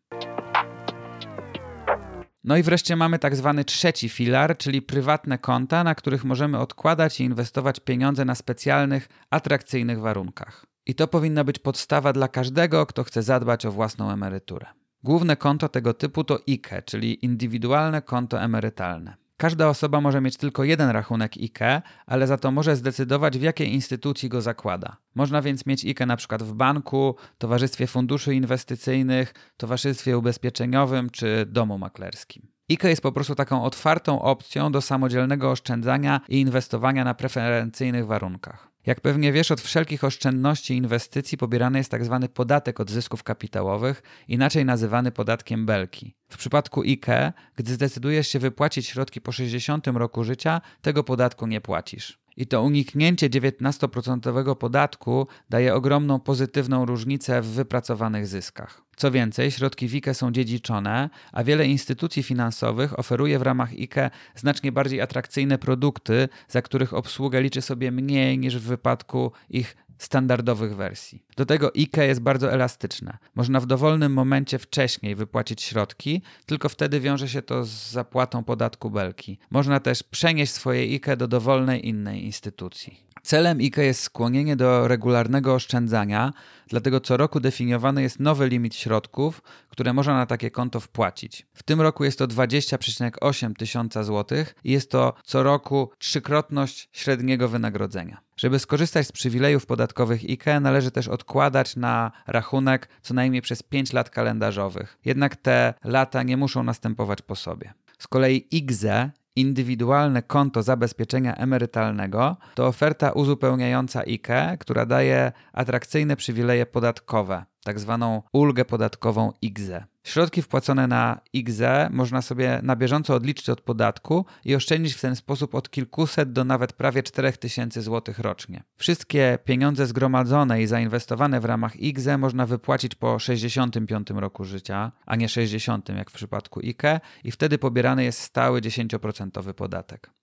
No 2.43 2.57
i 2.57 2.63
wreszcie 2.63 2.95
mamy 2.95 3.19
tak 3.19 3.35
zwany 3.35 3.65
trzeci 3.65 4.09
filar, 4.09 4.57
czyli 4.57 4.81
prywatne 4.81 5.37
konta, 5.37 5.83
na 5.83 5.95
których 5.95 6.23
możemy 6.23 6.59
odkładać 6.59 7.19
i 7.19 7.23
inwestować 7.23 7.79
pieniądze 7.79 8.25
na 8.25 8.35
specjalnych, 8.35 9.09
atrakcyjnych 9.29 9.99
warunkach. 9.99 10.65
I 10.85 10.95
to 10.95 11.07
powinna 11.07 11.43
być 11.43 11.59
podstawa 11.59 12.13
dla 12.13 12.27
każdego, 12.27 12.85
kto 12.85 13.03
chce 13.03 13.23
zadbać 13.23 13.65
o 13.65 13.71
własną 13.71 14.11
emeryturę. 14.11 14.65
Główne 15.03 15.35
konto 15.35 15.69
tego 15.69 15.93
typu 15.93 16.23
to 16.23 16.39
IKE, 16.47 16.81
czyli 16.85 17.25
indywidualne 17.25 18.01
konto 18.01 18.41
emerytalne. 18.41 19.17
Każda 19.39 19.69
osoba 19.69 20.01
może 20.01 20.21
mieć 20.21 20.37
tylko 20.37 20.63
jeden 20.63 20.89
rachunek 20.89 21.37
IKE, 21.37 21.81
ale 22.05 22.27
za 22.27 22.37
to 22.37 22.51
może 22.51 22.75
zdecydować, 22.75 23.37
w 23.37 23.41
jakiej 23.41 23.73
instytucji 23.73 24.29
go 24.29 24.41
zakłada. 24.41 24.97
Można 25.15 25.41
więc 25.41 25.65
mieć 25.65 25.85
IKE 25.85 26.05
na 26.05 26.17
przykład 26.17 26.43
w 26.43 26.53
banku, 26.53 27.15
towarzystwie 27.37 27.87
funduszy 27.87 28.35
inwestycyjnych, 28.35 29.33
towarzystwie 29.57 30.17
ubezpieczeniowym 30.17 31.09
czy 31.09 31.45
domu 31.45 31.77
maklerskim. 31.77 32.47
IKE 32.71 32.89
jest 32.89 33.01
po 33.01 33.11
prostu 33.11 33.35
taką 33.35 33.63
otwartą 33.63 34.21
opcją 34.21 34.71
do 34.71 34.81
samodzielnego 34.81 35.51
oszczędzania 35.51 36.21
i 36.29 36.39
inwestowania 36.39 37.03
na 37.03 37.13
preferencyjnych 37.13 38.05
warunkach. 38.05 38.67
Jak 38.89 39.01
pewnie 39.01 39.31
wiesz, 39.31 39.51
od 39.51 39.61
wszelkich 39.61 40.03
oszczędności 40.03 40.73
i 40.73 40.77
inwestycji 40.77 41.37
pobierany 41.37 41.77
jest 41.77 41.91
tzw. 41.91 42.19
Tak 42.21 42.31
podatek 42.31 42.79
od 42.79 42.91
zysków 42.91 43.23
kapitałowych, 43.23 44.01
inaczej 44.27 44.65
nazywany 44.65 45.11
podatkiem 45.11 45.65
belki. 45.65 46.15
W 46.29 46.37
przypadku 46.37 46.81
IKE, 46.81 47.33
gdy 47.55 47.73
zdecydujesz 47.73 48.27
się 48.27 48.39
wypłacić 48.39 48.87
środki 48.87 49.21
po 49.21 49.31
60 49.31 49.87
roku 49.87 50.23
życia, 50.23 50.61
tego 50.81 51.03
podatku 51.03 51.47
nie 51.47 51.61
płacisz. 51.61 52.19
I 52.39 52.47
to 52.47 52.61
uniknięcie 52.61 53.29
19% 53.29 54.55
podatku 54.55 55.27
daje 55.49 55.75
ogromną 55.75 56.19
pozytywną 56.19 56.85
różnicę 56.85 57.41
w 57.41 57.47
wypracowanych 57.47 58.27
zyskach. 58.27 58.81
Co 58.95 59.11
więcej, 59.11 59.51
środki 59.51 59.87
WIKE 59.87 60.13
są 60.13 60.31
dziedziczone, 60.31 61.09
a 61.31 61.43
wiele 61.43 61.65
instytucji 61.65 62.23
finansowych 62.23 62.99
oferuje 62.99 63.39
w 63.39 63.41
ramach 63.41 63.71
IKE 63.71 64.09
znacznie 64.35 64.71
bardziej 64.71 65.01
atrakcyjne 65.01 65.57
produkty, 65.57 66.29
za 66.47 66.61
których 66.61 66.93
obsługę 66.93 67.41
liczy 67.41 67.61
sobie 67.61 67.91
mniej 67.91 68.39
niż 68.39 68.57
w 68.57 68.63
wypadku 68.63 69.31
ich 69.49 69.75
standardowych 69.99 70.75
wersji. 70.75 71.23
Do 71.37 71.45
tego 71.45 71.71
IKE 71.75 72.07
jest 72.07 72.21
bardzo 72.21 72.53
elastyczne. 72.53 73.17
Można 73.35 73.59
w 73.59 73.65
dowolnym 73.65 74.13
momencie 74.13 74.59
wcześniej 74.59 75.15
wypłacić 75.15 75.61
środki, 75.61 76.21
tylko 76.45 76.69
wtedy 76.69 76.99
wiąże 76.99 77.29
się 77.29 77.41
to 77.41 77.65
z 77.65 77.69
zapłatą 77.91 78.43
podatku 78.43 78.89
belki. 78.89 79.39
Można 79.49 79.79
też 79.79 80.03
przenieść 80.03 80.51
swoje 80.53 80.81
IKE 80.81 81.17
do 81.17 81.27
dowolnej 81.27 81.87
innej 81.87 82.25
instytucji. 82.25 83.08
Celem 83.23 83.59
IKE 83.59 83.83
jest 83.83 84.01
skłonienie 84.01 84.55
do 84.55 84.87
regularnego 84.87 85.53
oszczędzania, 85.53 86.33
dlatego 86.67 86.99
co 86.99 87.17
roku 87.17 87.39
definiowany 87.39 88.01
jest 88.01 88.19
nowy 88.19 88.47
limit 88.47 88.75
środków, 88.75 89.41
które 89.69 89.93
można 89.93 90.13
na 90.13 90.25
takie 90.25 90.51
konto 90.51 90.79
wpłacić. 90.79 91.47
W 91.53 91.63
tym 91.63 91.81
roku 91.81 92.03
jest 92.03 92.19
to 92.19 92.27
20,8 92.27 93.53
tysiąca 93.53 94.03
złotych 94.03 94.55
i 94.63 94.71
jest 94.71 94.91
to 94.91 95.13
co 95.23 95.43
roku 95.43 95.89
trzykrotność 95.97 96.89
średniego 96.91 97.49
wynagrodzenia. 97.49 98.21
Żeby 98.37 98.59
skorzystać 98.59 99.07
z 99.07 99.11
przywilejów 99.11 99.65
podatkowych 99.65 100.23
IKE, 100.23 100.59
należy 100.61 100.91
też 100.91 101.07
odkładać 101.07 101.75
na 101.75 102.11
rachunek 102.27 102.89
co 103.01 103.13
najmniej 103.13 103.41
przez 103.41 103.63
5 103.63 103.93
lat 103.93 104.09
kalendarzowych. 104.09 104.97
Jednak 105.05 105.35
te 105.35 105.73
lata 105.83 106.23
nie 106.23 106.37
muszą 106.37 106.63
następować 106.63 107.21
po 107.21 107.35
sobie. 107.35 107.73
Z 107.99 108.07
kolei 108.07 108.47
IGZE 108.51 109.11
indywidualne 109.39 110.21
konto 110.21 110.63
zabezpieczenia 110.63 111.35
emerytalnego. 111.35 112.37
To 112.55 112.67
oferta 112.67 113.11
uzupełniająca 113.11 114.01
IKE, 114.01 114.57
która 114.59 114.85
daje 114.85 115.31
atrakcyjne 115.53 116.15
przywileje 116.15 116.65
podatkowe, 116.65 117.45
tak 117.63 117.79
zwaną 117.79 118.21
ulgę 118.33 118.65
podatkową 118.65 119.31
IGZE. 119.41 119.85
Środki 120.03 120.41
wpłacone 120.41 120.87
na 120.87 121.21
IGZE 121.33 121.89
można 121.91 122.21
sobie 122.21 122.59
na 122.63 122.75
bieżąco 122.75 123.15
odliczyć 123.15 123.49
od 123.49 123.61
podatku 123.61 124.25
i 124.45 124.55
oszczędzić 124.55 124.93
w 124.93 125.01
ten 125.01 125.15
sposób 125.15 125.55
od 125.55 125.69
kilkuset 125.69 126.31
do 126.31 126.43
nawet 126.43 126.73
prawie 126.73 127.03
4000 127.03 127.81
zł 127.81 128.15
rocznie. 128.17 128.63
Wszystkie 128.75 129.39
pieniądze 129.43 129.87
zgromadzone 129.87 130.61
i 130.61 130.67
zainwestowane 130.67 131.39
w 131.39 131.45
ramach 131.45 131.75
IGZE 131.75 132.17
można 132.17 132.45
wypłacić 132.45 132.95
po 132.95 133.19
65 133.19 134.09
roku 134.09 134.43
życia, 134.43 134.91
a 135.05 135.15
nie 135.15 135.29
60 135.29 135.89
jak 135.89 136.09
w 136.09 136.13
przypadku 136.13 136.59
IKE 136.59 136.99
i 137.23 137.31
wtedy 137.31 137.57
pobierany 137.57 138.03
jest 138.03 138.19
stały 138.19 138.61
10% 138.61 139.53
podatek. 139.53 140.18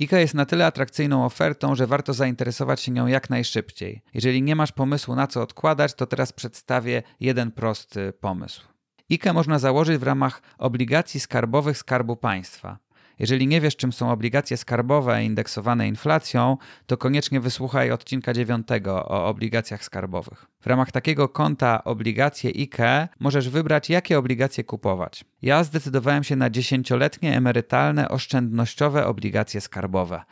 IKEA 0.00 0.20
jest 0.20 0.34
na 0.34 0.46
tyle 0.46 0.66
atrakcyjną 0.66 1.24
ofertą, 1.24 1.74
że 1.74 1.86
warto 1.86 2.14
zainteresować 2.14 2.80
się 2.80 2.92
nią 2.92 3.06
jak 3.06 3.30
najszybciej. 3.30 4.02
Jeżeli 4.14 4.42
nie 4.42 4.56
masz 4.56 4.72
pomysłu 4.72 5.14
na 5.14 5.26
co 5.26 5.42
odkładać, 5.42 5.94
to 5.94 6.06
teraz 6.06 6.32
przedstawię 6.32 7.02
jeden 7.20 7.50
prosty 7.50 8.12
pomysł. 8.20 8.62
IKE 9.10 9.32
można 9.32 9.58
założyć 9.58 9.98
w 9.98 10.02
ramach 10.02 10.42
obligacji 10.58 11.20
skarbowych 11.20 11.78
Skarbu 11.78 12.16
Państwa. 12.16 12.78
Jeżeli 13.18 13.46
nie 13.46 13.60
wiesz, 13.60 13.76
czym 13.76 13.92
są 13.92 14.10
obligacje 14.10 14.56
skarbowe 14.56 15.24
indeksowane 15.24 15.88
inflacją, 15.88 16.56
to 16.86 16.96
koniecznie 16.96 17.40
wysłuchaj 17.40 17.90
odcinka 17.90 18.32
9 18.32 18.68
o 18.86 19.26
obligacjach 19.26 19.84
skarbowych. 19.84 20.46
W 20.60 20.66
ramach 20.66 20.92
takiego 20.92 21.28
konta 21.28 21.84
obligacje 21.84 22.50
IKE 22.50 23.08
możesz 23.20 23.48
wybrać, 23.48 23.90
jakie 23.90 24.18
obligacje 24.18 24.64
kupować. 24.64 25.24
Ja 25.42 25.64
zdecydowałem 25.64 26.24
się 26.24 26.36
na 26.36 26.50
dziesięcioletnie 26.50 27.36
emerytalne 27.36 28.08
oszczędnościowe 28.08 29.06
obligacje 29.06 29.60
skarbowe. 29.60 30.22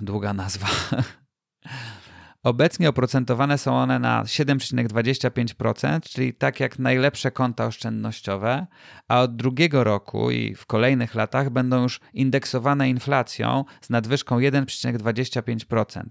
Długa 0.00 0.32
nazwa. 0.32 0.66
Obecnie 2.46 2.88
oprocentowane 2.88 3.58
są 3.58 3.76
one 3.76 3.98
na 3.98 4.24
7,25%, 4.24 6.00
czyli 6.00 6.34
tak 6.34 6.60
jak 6.60 6.78
najlepsze 6.78 7.30
konta 7.30 7.66
oszczędnościowe, 7.66 8.66
a 9.08 9.20
od 9.20 9.36
drugiego 9.36 9.84
roku 9.84 10.30
i 10.30 10.54
w 10.54 10.66
kolejnych 10.66 11.14
latach 11.14 11.50
będą 11.50 11.82
już 11.82 12.00
indeksowane 12.12 12.88
inflacją 12.88 13.64
z 13.80 13.90
nadwyżką 13.90 14.38
1,25%. 14.38 16.02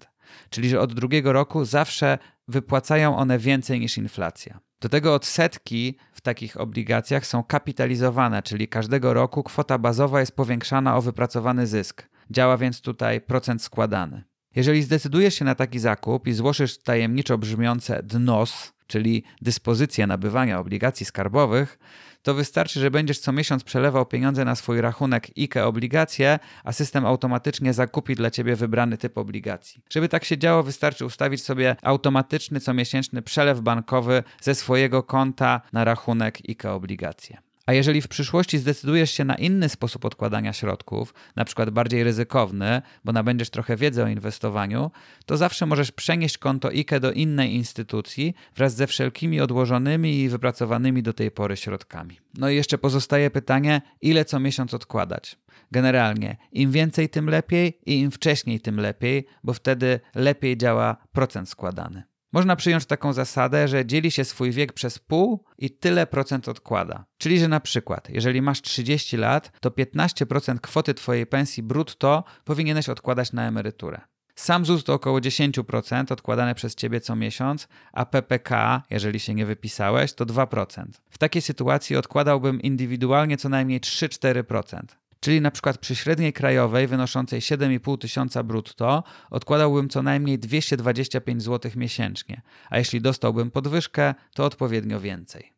Czyli 0.49 0.69
że 0.69 0.79
od 0.79 0.93
drugiego 0.93 1.33
roku 1.33 1.65
zawsze 1.65 2.17
wypłacają 2.47 3.17
one 3.17 3.39
więcej 3.39 3.79
niż 3.79 3.97
inflacja. 3.97 4.59
Do 4.81 4.89
tego 4.89 5.13
odsetki 5.13 5.97
w 6.13 6.21
takich 6.21 6.59
obligacjach 6.59 7.25
są 7.25 7.43
kapitalizowane, 7.43 8.43
czyli 8.43 8.67
każdego 8.67 9.13
roku 9.13 9.43
kwota 9.43 9.77
bazowa 9.77 10.19
jest 10.19 10.35
powiększana 10.35 10.97
o 10.97 11.01
wypracowany 11.01 11.67
zysk. 11.67 12.09
Działa 12.31 12.57
więc 12.57 12.81
tutaj 12.81 13.21
procent 13.21 13.61
składany. 13.61 14.34
Jeżeli 14.55 14.83
zdecydujesz 14.83 15.35
się 15.35 15.45
na 15.45 15.55
taki 15.55 15.79
zakup 15.79 16.27
i 16.27 16.33
złożysz 16.33 16.77
tajemniczo 16.77 17.37
brzmiące 17.37 18.03
DNOS, 18.03 18.73
czyli 18.87 19.23
dyspozycję 19.41 20.07
nabywania 20.07 20.59
obligacji 20.59 21.05
skarbowych, 21.05 21.79
to 22.23 22.33
wystarczy, 22.33 22.79
że 22.79 22.91
będziesz 22.91 23.19
co 23.19 23.31
miesiąc 23.31 23.63
przelewał 23.63 24.05
pieniądze 24.05 24.45
na 24.45 24.55
swój 24.55 24.81
rachunek 24.81 25.27
IKE 25.37 25.65
obligacje, 25.65 26.39
a 26.63 26.71
system 26.71 27.05
automatycznie 27.05 27.73
zakupi 27.73 28.15
dla 28.15 28.31
ciebie 28.31 28.55
wybrany 28.55 28.97
typ 28.97 29.17
obligacji. 29.17 29.81
Żeby 29.89 30.09
tak 30.09 30.23
się 30.23 30.37
działo, 30.37 30.63
wystarczy 30.63 31.05
ustawić 31.05 31.43
sobie 31.43 31.75
automatyczny 31.81 32.59
comiesięczny 32.59 33.21
przelew 33.21 33.61
bankowy 33.61 34.23
ze 34.41 34.55
swojego 34.55 35.03
konta 35.03 35.61
na 35.73 35.83
rachunek 35.83 36.39
IKE 36.49 36.71
obligacje. 36.71 37.44
A 37.65 37.73
jeżeli 37.73 38.01
w 38.01 38.07
przyszłości 38.07 38.57
zdecydujesz 38.57 39.11
się 39.11 39.25
na 39.25 39.35
inny 39.35 39.69
sposób 39.69 40.05
odkładania 40.05 40.53
środków, 40.53 41.13
na 41.35 41.45
przykład 41.45 41.69
bardziej 41.69 42.03
ryzykowny, 42.03 42.81
bo 43.05 43.11
nabędziesz 43.11 43.49
trochę 43.49 43.75
wiedzy 43.75 44.03
o 44.03 44.07
inwestowaniu, 44.07 44.91
to 45.25 45.37
zawsze 45.37 45.65
możesz 45.65 45.91
przenieść 45.91 46.37
konto 46.37 46.67
IKE 46.67 46.99
do 46.99 47.11
innej 47.11 47.53
instytucji 47.53 48.33
wraz 48.55 48.75
ze 48.75 48.87
wszelkimi 48.87 49.41
odłożonymi 49.41 50.19
i 50.19 50.29
wypracowanymi 50.29 51.03
do 51.03 51.13
tej 51.13 51.31
pory 51.31 51.57
środkami. 51.57 52.19
No 52.37 52.49
i 52.49 52.55
jeszcze 52.55 52.77
pozostaje 52.77 53.31
pytanie, 53.31 53.81
ile 54.01 54.25
co 54.25 54.39
miesiąc 54.39 54.73
odkładać. 54.73 55.37
Generalnie 55.71 56.37
im 56.51 56.71
więcej, 56.71 57.09
tym 57.09 57.29
lepiej 57.29 57.79
i 57.85 57.99
im 57.99 58.11
wcześniej, 58.11 58.59
tym 58.59 58.79
lepiej, 58.79 59.25
bo 59.43 59.53
wtedy 59.53 59.99
lepiej 60.15 60.57
działa 60.57 60.97
procent 61.11 61.49
składany. 61.49 62.03
Można 62.35 62.55
przyjąć 62.55 62.85
taką 62.85 63.13
zasadę, 63.13 63.67
że 63.67 63.85
dzieli 63.85 64.11
się 64.11 64.25
swój 64.25 64.51
wiek 64.51 64.73
przez 64.73 64.99
pół 64.99 65.43
i 65.57 65.69
tyle 65.69 66.07
procent 66.07 66.49
odkłada. 66.49 67.05
Czyli, 67.17 67.39
że 67.39 67.47
na 67.47 67.59
przykład, 67.59 68.09
jeżeli 68.09 68.41
masz 68.41 68.61
30 68.61 69.17
lat, 69.17 69.51
to 69.59 69.69
15% 69.69 70.59
kwoty 70.59 70.93
Twojej 70.93 71.25
pensji 71.25 71.63
brutto 71.63 72.23
powinieneś 72.43 72.89
odkładać 72.89 73.33
na 73.33 73.47
emeryturę. 73.47 74.01
Sam 74.35 74.65
ZUS 74.65 74.83
to 74.83 74.93
około 74.93 75.19
10% 75.19 76.11
odkładane 76.11 76.55
przez 76.55 76.75
Ciebie 76.75 77.01
co 77.01 77.15
miesiąc, 77.15 77.67
a 77.93 78.05
PPK, 78.05 78.81
jeżeli 78.89 79.19
się 79.19 79.33
nie 79.33 79.45
wypisałeś, 79.45 80.13
to 80.13 80.25
2%. 80.25 80.85
W 81.09 81.17
takiej 81.17 81.41
sytuacji 81.41 81.95
odkładałbym 81.95 82.61
indywidualnie 82.61 83.37
co 83.37 83.49
najmniej 83.49 83.81
3-4%. 83.81 84.79
Czyli 85.25 85.41
na 85.41 85.51
przykład 85.51 85.77
przy 85.77 85.95
średniej 85.95 86.33
krajowej 86.33 86.87
wynoszącej 86.87 87.41
7,5 87.41 87.97
tysiąca 87.97 88.43
brutto 88.43 89.03
odkładałbym 89.29 89.89
co 89.89 90.03
najmniej 90.03 90.39
225 90.39 91.43
zł 91.43 91.71
miesięcznie, 91.75 92.41
a 92.69 92.77
jeśli 92.77 93.01
dostałbym 93.01 93.51
podwyżkę, 93.51 94.13
to 94.33 94.45
odpowiednio 94.45 94.99
więcej. 94.99 95.54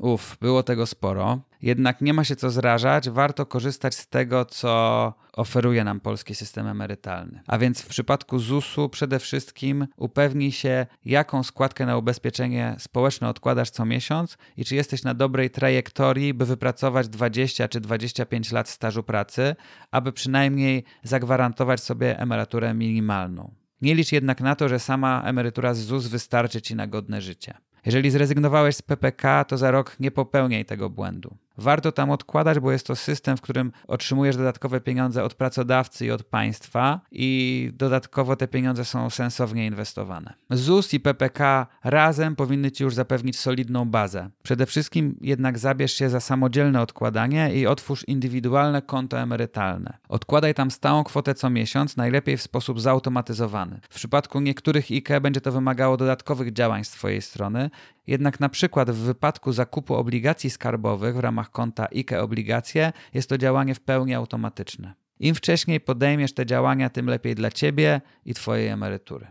Uf, 0.00 0.36
było 0.40 0.62
tego 0.62 0.86
sporo. 0.86 1.40
Jednak 1.62 2.00
nie 2.00 2.14
ma 2.14 2.24
się 2.24 2.36
co 2.36 2.50
zrażać, 2.50 3.10
warto 3.10 3.46
korzystać 3.46 3.94
z 3.94 4.06
tego, 4.06 4.44
co 4.44 5.14
oferuje 5.32 5.84
nam 5.84 6.00
polski 6.00 6.34
system 6.34 6.66
emerytalny. 6.66 7.42
A 7.46 7.58
więc 7.58 7.82
w 7.82 7.86
przypadku 7.86 8.38
ZUS-u 8.38 8.88
przede 8.88 9.18
wszystkim 9.18 9.86
upewnij 9.96 10.52
się, 10.52 10.86
jaką 11.04 11.42
składkę 11.42 11.86
na 11.86 11.96
ubezpieczenie 11.96 12.76
społeczne 12.78 13.28
odkładasz 13.28 13.70
co 13.70 13.84
miesiąc 13.84 14.38
i 14.56 14.64
czy 14.64 14.74
jesteś 14.74 15.02
na 15.02 15.14
dobrej 15.14 15.50
trajektorii, 15.50 16.34
by 16.34 16.46
wypracować 16.46 17.08
20 17.08 17.68
czy 17.68 17.80
25 17.80 18.52
lat 18.52 18.68
stażu 18.68 19.02
pracy, 19.02 19.56
aby 19.90 20.12
przynajmniej 20.12 20.84
zagwarantować 21.02 21.80
sobie 21.80 22.18
emeryturę 22.18 22.74
minimalną. 22.74 23.54
Nie 23.82 23.94
licz 23.94 24.12
jednak 24.12 24.40
na 24.40 24.56
to, 24.56 24.68
że 24.68 24.78
sama 24.78 25.22
emerytura 25.24 25.74
z 25.74 25.78
ZUS 25.78 26.06
wystarczy 26.06 26.62
ci 26.62 26.74
na 26.74 26.86
godne 26.86 27.20
życie. 27.20 27.54
Jeżeli 27.86 28.10
zrezygnowałeś 28.10 28.76
z 28.76 28.82
PPK, 28.82 29.44
to 29.44 29.58
za 29.58 29.70
rok 29.70 29.96
nie 30.00 30.10
popełniaj 30.10 30.64
tego 30.64 30.90
błędu. 30.90 31.36
Warto 31.60 31.92
tam 31.92 32.10
odkładać, 32.10 32.58
bo 32.58 32.72
jest 32.72 32.86
to 32.86 32.96
system, 32.96 33.36
w 33.36 33.40
którym 33.40 33.72
otrzymujesz 33.88 34.36
dodatkowe 34.36 34.80
pieniądze 34.80 35.24
od 35.24 35.34
pracodawcy 35.34 36.06
i 36.06 36.10
od 36.10 36.24
państwa 36.24 37.00
i 37.12 37.70
dodatkowo 37.74 38.36
te 38.36 38.48
pieniądze 38.48 38.84
są 38.84 39.10
sensownie 39.10 39.66
inwestowane. 39.66 40.34
ZUS 40.50 40.94
i 40.94 41.00
PPK 41.00 41.66
razem 41.84 42.36
powinny 42.36 42.70
ci 42.70 42.84
już 42.84 42.94
zapewnić 42.94 43.38
solidną 43.38 43.84
bazę. 43.84 44.30
Przede 44.42 44.66
wszystkim 44.66 45.16
jednak 45.20 45.58
zabierz 45.58 45.92
się 45.92 46.10
za 46.10 46.20
samodzielne 46.20 46.80
odkładanie 46.80 47.54
i 47.54 47.66
otwórz 47.66 48.04
indywidualne 48.08 48.82
konto 48.82 49.18
emerytalne. 49.18 49.98
Odkładaj 50.08 50.54
tam 50.54 50.70
stałą 50.70 51.04
kwotę 51.04 51.34
co 51.34 51.50
miesiąc, 51.50 51.96
najlepiej 51.96 52.36
w 52.36 52.42
sposób 52.42 52.80
zautomatyzowany. 52.80 53.80
W 53.90 53.94
przypadku 53.94 54.40
niektórych 54.40 54.90
IKE 54.90 55.20
będzie 55.20 55.40
to 55.40 55.52
wymagało 55.52 55.96
dodatkowych 55.96 56.52
działań 56.52 56.84
z 56.84 56.90
twojej 56.90 57.22
strony, 57.22 57.70
jednak 58.10 58.40
na 58.40 58.48
przykład 58.48 58.90
w 58.90 58.96
wypadku 58.96 59.52
zakupu 59.52 59.94
obligacji 59.94 60.50
skarbowych 60.50 61.16
w 61.16 61.18
ramach 61.18 61.50
konta 61.50 61.88
IKE 61.96 62.22
Obligacje 62.22 62.92
jest 63.14 63.28
to 63.28 63.38
działanie 63.38 63.74
w 63.74 63.80
pełni 63.80 64.14
automatyczne. 64.14 64.94
Im 65.20 65.34
wcześniej 65.34 65.80
podejmiesz 65.80 66.32
te 66.32 66.46
działania, 66.46 66.90
tym 66.90 67.06
lepiej 67.06 67.34
dla 67.34 67.50
Ciebie 67.50 68.00
i 68.24 68.34
Twojej 68.34 68.68
emerytury. 68.68 69.26